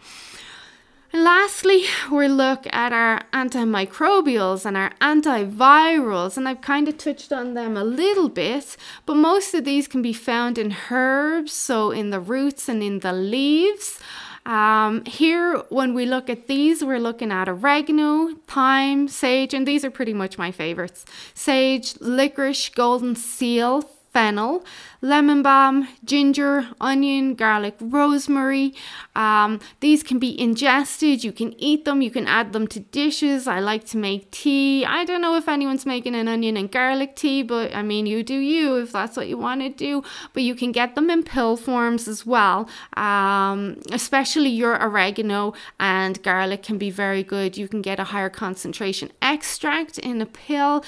And 1.15 1.23
lastly, 1.23 1.85
we 2.11 2.27
look 2.27 2.67
at 2.73 2.93
our 2.93 3.21
antimicrobials 3.33 4.67
and 4.67 4.77
our 4.77 4.91
antivirals, 5.01 6.37
and 6.37 6.49
I've 6.49 6.61
kind 6.61 6.89
of 6.89 6.99
touched 6.99 7.33
on 7.33 7.55
them 7.55 7.77
a 7.77 7.85
little 7.85 8.29
bit, 8.29 8.77
but 9.07 9.15
most 9.15 9.55
of 9.55 9.65
these 9.65 9.87
can 9.87 10.03
be 10.03 10.13
found 10.13 10.59
in 10.59 10.75
herbs, 10.91 11.53
so 11.53 11.93
in 11.93 12.11
the 12.11 12.19
roots 12.19 12.69
and 12.69 12.83
in 12.83 12.99
the 12.99 13.13
leaves. 13.13 14.01
Um, 14.45 15.05
here, 15.05 15.59
when 15.69 15.95
we 15.95 16.05
look 16.05 16.29
at 16.29 16.49
these, 16.49 16.83
we're 16.83 16.99
looking 16.99 17.31
at 17.31 17.49
oregano, 17.49 18.35
thyme, 18.49 19.07
sage, 19.07 19.55
and 19.55 19.69
these 19.69 19.85
are 19.85 19.93
pretty 19.93 20.15
much 20.15 20.37
my 20.37 20.51
favorites. 20.51 21.05
Sage, 21.33 21.95
licorice, 22.01 22.71
golden 22.71 23.15
seal, 23.15 23.89
fennel, 24.15 24.65
lemon 25.03 25.43
balm, 25.43 25.89
ginger, 26.05 26.69
onion, 26.81 27.35
garlic, 27.35 27.75
rosemary. 27.81 28.73
Um, 29.17 29.59
these 29.81 30.05
can 30.05 30.21
be 30.21 30.41
ingested. 30.41 31.25
You 31.25 31.33
can 31.33 31.53
eat 31.61 31.85
them. 31.85 32.01
You 32.01 32.13
can 32.13 32.27
add 32.29 32.53
them 32.53 32.69
to 32.69 32.81
dishes. 32.81 33.49
I 33.49 33.59
like 33.59 33.85
to 33.87 33.99
make 33.99 34.31
tea. 34.31 34.85
I 34.85 35.05
don't 35.05 35.21
know 35.21 35.35
if 35.37 35.49
anyone's 35.49 35.85
making 35.85 36.15
an 36.15 36.29
onion 36.29 36.57
and 36.57 36.71
garlic 36.71 37.17
tea, 37.17 37.43
but 37.43 37.75
I 37.75 37.83
mean, 37.83 38.07
you 38.07 38.23
do 38.23 38.39
you 38.39 38.77
if 38.77 38.93
that's 38.93 39.17
what 39.17 39.27
you 39.27 39.37
want 39.37 39.61
to 39.63 39.69
do. 39.69 40.05
But 40.33 40.45
you 40.45 40.55
can 40.55 40.71
get 40.71 40.95
them 40.95 41.11
in 41.11 41.25
pill 41.25 41.57
forms 41.57 42.07
as 42.07 42.25
well. 42.25 42.69
Um, 42.97 43.81
especially 43.91 44.51
your 44.51 44.81
oregano 44.81 45.55
and 45.81 46.23
garlic 46.23 46.63
can 46.63 46.79
be 46.79 46.91
very 46.91 47.25
good. 47.25 47.57
You 47.57 47.67
can 47.67 47.83
get 47.83 47.99
a 47.99 48.05
higher 48.05 48.31
concentration 48.31 49.11
extract 49.21 49.99
in 49.99 50.23
a 50.23 50.27
pill. 50.27 50.85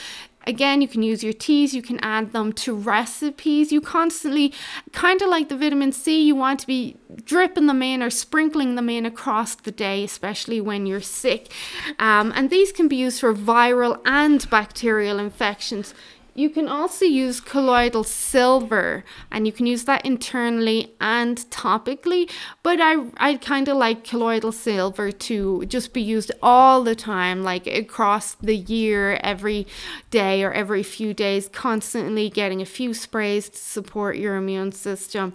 Again, 0.46 0.80
you 0.80 0.88
can 0.88 1.02
use 1.02 1.24
your 1.24 1.32
teas, 1.32 1.74
you 1.74 1.82
can 1.82 1.98
add 2.00 2.32
them 2.32 2.52
to 2.54 2.74
recipes. 2.74 3.72
You 3.72 3.80
constantly, 3.80 4.52
kind 4.92 5.20
of 5.22 5.28
like 5.28 5.48
the 5.48 5.56
vitamin 5.56 5.92
C, 5.92 6.22
you 6.22 6.36
want 6.36 6.60
to 6.60 6.66
be 6.66 6.96
dripping 7.24 7.66
them 7.66 7.82
in 7.82 8.02
or 8.02 8.10
sprinkling 8.10 8.76
them 8.76 8.88
in 8.88 9.04
across 9.04 9.54
the 9.56 9.72
day, 9.72 10.04
especially 10.04 10.60
when 10.60 10.86
you're 10.86 11.00
sick. 11.00 11.50
Um, 11.98 12.32
and 12.36 12.50
these 12.50 12.72
can 12.72 12.88
be 12.88 12.96
used 12.96 13.20
for 13.20 13.34
viral 13.34 14.00
and 14.04 14.48
bacterial 14.50 15.18
infections. 15.18 15.94
You 16.36 16.50
can 16.50 16.68
also 16.68 17.06
use 17.06 17.40
colloidal 17.40 18.04
silver 18.04 19.04
and 19.30 19.46
you 19.46 19.52
can 19.52 19.64
use 19.64 19.84
that 19.84 20.04
internally 20.04 20.94
and 21.00 21.38
topically, 21.50 22.30
but 22.62 22.78
I, 22.78 23.06
I 23.16 23.36
kind 23.36 23.68
of 23.68 23.78
like 23.78 24.04
colloidal 24.04 24.52
silver 24.52 25.10
to 25.10 25.64
just 25.64 25.94
be 25.94 26.02
used 26.02 26.30
all 26.42 26.84
the 26.84 26.94
time, 26.94 27.42
like 27.42 27.66
across 27.66 28.34
the 28.34 28.54
year, 28.54 29.18
every 29.22 29.66
day 30.10 30.44
or 30.44 30.52
every 30.52 30.82
few 30.82 31.14
days, 31.14 31.48
constantly 31.48 32.28
getting 32.28 32.60
a 32.60 32.66
few 32.66 32.92
sprays 32.92 33.48
to 33.48 33.56
support 33.56 34.18
your 34.18 34.36
immune 34.36 34.72
system. 34.72 35.32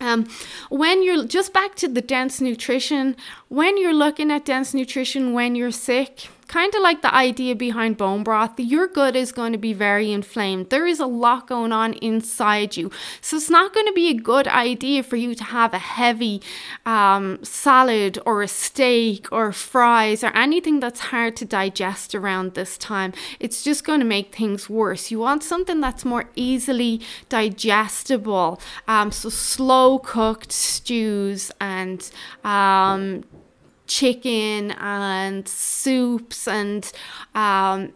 Um, 0.00 0.26
when 0.70 1.02
you're 1.02 1.26
just 1.26 1.52
back 1.52 1.74
to 1.76 1.88
the 1.88 2.00
dense 2.00 2.40
nutrition, 2.40 3.14
when 3.48 3.76
you're 3.76 3.92
looking 3.92 4.30
at 4.30 4.46
dense 4.46 4.72
nutrition 4.72 5.34
when 5.34 5.54
you're 5.54 5.70
sick, 5.70 6.28
kind 6.48 6.74
of 6.74 6.82
like 6.82 7.02
the 7.02 7.14
idea 7.14 7.54
behind 7.54 7.96
bone 7.96 8.24
broth, 8.24 8.58
your 8.58 8.88
gut 8.88 9.14
is 9.14 9.32
going 9.32 9.52
to 9.52 9.58
be 9.58 9.72
very 9.72 10.10
inflamed. 10.10 10.70
There 10.70 10.86
is 10.86 10.98
a 10.98 11.06
lot 11.06 11.46
going 11.46 11.72
on 11.72 11.92
inside 11.94 12.76
you. 12.76 12.90
So 13.20 13.36
it's 13.36 13.50
not 13.50 13.74
going 13.74 13.86
to 13.86 13.92
be 13.92 14.08
a 14.08 14.14
good 14.14 14.48
idea 14.48 15.02
for 15.02 15.16
you 15.16 15.34
to 15.34 15.44
have 15.44 15.74
a 15.74 15.78
heavy 15.78 16.42
um, 16.86 17.38
salad 17.44 18.18
or 18.24 18.42
a 18.42 18.48
steak 18.48 19.28
or 19.30 19.52
fries 19.52 20.24
or 20.24 20.34
anything 20.34 20.80
that's 20.80 21.00
hard 21.00 21.36
to 21.36 21.44
digest 21.44 22.14
around 22.14 22.54
this 22.54 22.78
time. 22.78 23.12
It's 23.38 23.62
just 23.62 23.84
going 23.84 24.00
to 24.00 24.06
make 24.06 24.34
things 24.34 24.70
worse. 24.70 25.10
You 25.10 25.20
want 25.20 25.42
something 25.42 25.80
that's 25.80 26.04
more 26.04 26.24
easily 26.34 27.02
digestible. 27.28 28.60
Um, 28.86 29.12
so 29.12 29.28
slow 29.28 29.98
cooked 29.98 30.50
stews 30.50 31.52
and 31.60 32.10
um, 32.42 33.24
chicken 33.88 34.70
and 34.72 35.48
soups 35.48 36.46
and 36.46 36.92
um, 37.34 37.92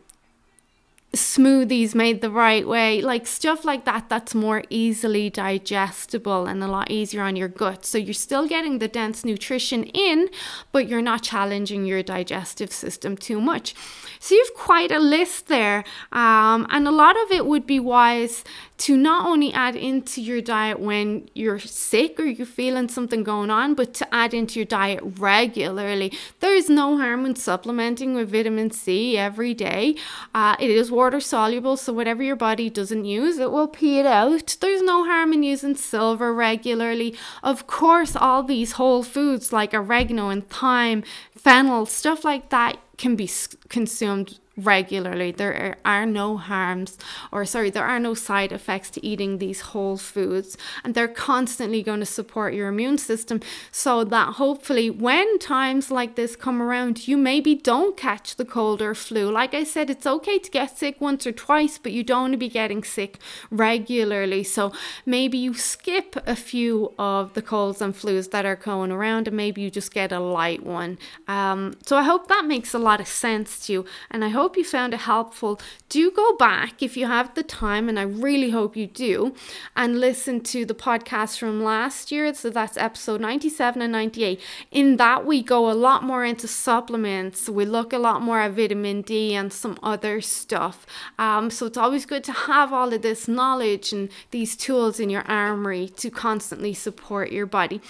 smoothies 1.15 1.95
made 1.95 2.23
the 2.23 2.31
right 2.31 2.67
way, 2.67 3.03
like 3.03 3.27
stuff 3.27 3.65
like 3.65 3.85
that, 3.85 4.09
that's 4.09 4.35
more 4.35 4.65
easily 4.71 5.29
digestible 5.29 6.47
and 6.47 6.65
a 6.65 6.67
lot 6.67 6.91
easier 6.91 7.23
on 7.23 7.37
your 7.37 7.49
gut. 7.49 7.85
So 7.85 7.99
you're 7.99 8.15
still 8.15 8.49
getting 8.49 8.79
the 8.79 8.89
dense 8.89 9.25
nutrition 9.25 9.85
in, 9.85 10.31
but 10.73 10.89
you're 10.89 11.03
not 11.03 11.23
challenging 11.23 11.85
your 11.85 12.03
digestive 12.03 12.73
system 12.73 13.17
too 13.17 13.41
much. 13.41 13.75
So 14.21 14.35
you've 14.35 14.55
quite 14.55 14.91
a 14.91 14.99
list 14.99 15.49
there, 15.49 15.85
um, 16.13 16.67
and 16.71 16.89
a 16.89 16.93
lot 16.93 17.21
of 17.25 17.31
it 17.31 17.45
would 17.45 17.67
be 17.67 17.79
wise 17.79 18.43
to 18.83 18.97
not 18.97 19.27
only 19.27 19.53
add 19.53 19.77
into 19.77 20.21
your 20.21 20.41
diet 20.41 20.81
when 20.81 21.29
you're 21.35 21.61
sick 21.61 22.19
or 22.19 22.25
you're 22.25 22.45
feeling 22.45 22.89
something 22.89 23.23
going 23.23 23.49
on, 23.49 23.75
but 23.75 23.95
to 23.95 24.13
add 24.13 24.35
into 24.35 24.59
your 24.59 24.67
diet 24.67 25.01
regularly. 25.19 26.13
There 26.41 26.57
is 26.57 26.69
no 26.69 26.99
harm 26.99 27.25
in 27.25 27.37
supplementing 27.37 28.13
with 28.13 28.33
vitamin 28.33 28.73
C 28.73 29.17
every 29.17 29.55
day. 29.55 29.95
Uh, 30.35 30.57
it 30.59 30.69
is 30.69 30.91
water 30.91 31.21
soluble, 31.21 31.77
so 31.77 31.93
whatever 31.93 32.25
your 32.25 32.35
body 32.35 32.69
doesn't 32.69 33.05
use, 33.05 33.39
it 33.39 33.53
will 33.53 33.69
pee 33.69 34.01
it 34.01 34.07
out. 34.07 34.57
There's 34.61 34.83
no 34.83 35.05
harm 35.05 35.33
in 35.33 35.45
using 35.45 35.77
silver 35.77 36.35
regularly. 36.35 37.15
Of 37.45 37.69
course, 37.69 38.17
all 38.17 38.43
these 38.43 38.73
whole 38.73 39.05
foods 39.05 39.53
like 39.53 39.73
oregano 39.73 40.29
and 40.29 40.49
thyme, 40.49 41.05
fennel, 41.43 41.87
stuff 41.87 42.25
like 42.25 42.51
that 42.51 42.79
can 42.99 43.17
be 43.17 43.29
consumed 43.69 44.39
regularly. 44.57 45.31
There 45.33 45.77
are 45.85 46.05
no 46.05 46.37
harms, 46.37 46.99
or 47.31 47.45
sorry, 47.45 47.71
there 47.71 47.87
are 47.87 47.99
no 47.99 48.15
side 48.15 48.53
effects 48.53 48.91
to 48.91 49.07
eating 49.07 49.39
these 49.39 49.61
whole 49.61 49.97
foods, 49.97 50.59
and 50.85 50.95
they're 50.95 51.09
constantly 51.09 51.83
going 51.83 52.01
to 52.01 52.07
support 52.07 52.53
your 52.53 52.69
immune 52.69 52.99
system 52.99 53.41
so 53.71 54.05
that 54.05 54.35
hopefully, 54.35 54.91
when 54.91 55.39
times 55.39 55.91
like 55.91 56.17
this 56.17 56.37
come 56.37 56.61
around, 56.61 57.09
you 57.09 57.17
maybe 57.17 57.55
don't 57.55 57.97
catch 57.97 58.37
the 58.37 58.45
cold 58.45 58.83
or 58.83 58.95
flu. 58.95 59.31
Like 59.31 59.55
I 59.55 59.65
said, 59.65 59.89
it's 59.89 60.07
okay 60.07 60.39
to 60.39 60.51
get 60.51 60.77
sick 60.77 61.01
once 61.01 61.27
or 61.27 61.33
twice, 61.33 61.79
but 61.79 61.93
you 61.93 62.05
don't 62.05 62.23
want 62.23 62.33
to 62.35 62.39
be 62.39 62.49
getting 62.49 62.85
sick 62.85 63.19
regularly. 63.51 64.45
So 64.45 64.73
maybe 65.07 65.39
you 65.39 65.55
skip 65.55 66.17
a 66.27 66.37
few 66.37 66.93
of 66.99 67.33
the 67.35 67.43
colds 67.43 67.81
and 67.81 67.95
flus 67.95 68.31
that 68.31 68.45
are 68.45 68.57
going 68.57 68.93
around, 68.93 69.29
and 69.29 69.37
maybe 69.37 69.63
you 69.63 69.71
just 69.71 69.95
get 69.95 70.13
a 70.13 70.21
light 70.21 70.63
one. 70.63 70.99
Um, 71.33 71.79
so 71.87 71.97
I 71.97 72.03
hope 72.03 72.29
that 72.29 72.45
makes 72.45 72.75
a 72.75 72.79
lot 72.79 73.01
of 73.01 73.09
sense 73.09 73.51
to 73.65 73.73
you, 73.73 73.85
and 74.11 74.23
I 74.23 74.29
hope 74.29 74.55
you 74.59 74.65
found 74.65 74.93
it 74.93 75.01
helpful. 75.01 75.59
Do 75.89 76.11
go 76.11 76.37
back 76.37 76.83
if 76.83 76.95
you 76.95 77.07
have 77.07 77.35
the 77.35 77.43
time, 77.43 77.89
and 77.89 77.99
I 77.99 78.03
really 78.03 78.51
hope 78.51 78.77
you 78.77 78.87
do, 78.87 79.35
and 79.75 79.99
listen 79.99 80.43
to 80.53 80.67
the 80.67 80.75
podcast 80.75 81.39
from 81.39 81.65
last 81.65 82.13
year. 82.13 82.35
So 82.35 82.51
that's 82.51 82.77
episode 82.77 83.23
97 83.23 83.81
and 83.81 83.93
98. 83.93 84.41
In 84.71 84.99
that, 84.99 85.25
we 85.25 85.43
go 85.43 85.71
a 85.71 85.73
lot 85.89 86.05
more 86.05 86.23
into 86.23 86.47
supplements. 86.47 87.49
We 87.49 87.65
look 87.65 87.95
a 87.95 87.99
lot 87.99 88.21
more 88.21 88.41
at 88.41 88.53
vitamin 88.53 89.01
D 89.01 89.35
and 89.35 89.51
some 89.51 89.79
other 89.83 90.21
stuff. 90.21 90.85
Um, 91.19 91.51
so 91.51 91.65
it's 91.65 91.79
always 91.79 92.05
good 92.05 92.25
to 92.25 92.33
have 92.33 92.75
all 92.75 92.93
of 92.93 93.01
this 93.01 93.27
knowledge 93.27 93.91
and 93.95 94.11
these 94.33 94.55
tools 94.55 95.01
in 95.01 95.09
your 95.09 95.23
armory 95.23 95.89
to 95.97 96.11
constantly 96.11 96.75
support 96.75 97.33
your 97.33 97.47
body. 97.47 97.81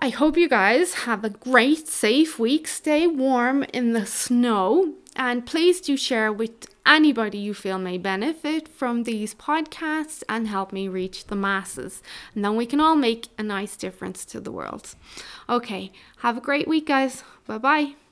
I 0.00 0.10
hope 0.10 0.36
you 0.36 0.48
guys 0.48 0.94
have 0.94 1.24
a 1.24 1.30
great, 1.30 1.88
safe 1.88 2.38
week. 2.38 2.68
Stay 2.68 3.08
warm 3.08 3.64
in 3.72 3.94
the 3.94 4.06
snow. 4.06 4.94
And 5.16 5.44
please 5.44 5.80
do 5.80 5.96
share 5.96 6.32
with 6.32 6.68
anybody 6.86 7.38
you 7.38 7.52
feel 7.52 7.78
may 7.78 7.98
benefit 7.98 8.68
from 8.68 9.02
these 9.02 9.34
podcasts 9.34 10.22
and 10.28 10.46
help 10.46 10.72
me 10.72 10.86
reach 10.86 11.26
the 11.26 11.34
masses. 11.34 12.00
And 12.32 12.44
then 12.44 12.54
we 12.54 12.64
can 12.64 12.80
all 12.80 12.94
make 12.94 13.26
a 13.36 13.42
nice 13.42 13.76
difference 13.76 14.24
to 14.26 14.40
the 14.40 14.52
world. 14.52 14.94
Okay, 15.48 15.90
have 16.18 16.36
a 16.38 16.40
great 16.40 16.68
week, 16.68 16.86
guys. 16.86 17.24
Bye 17.46 17.58
bye. 17.58 18.07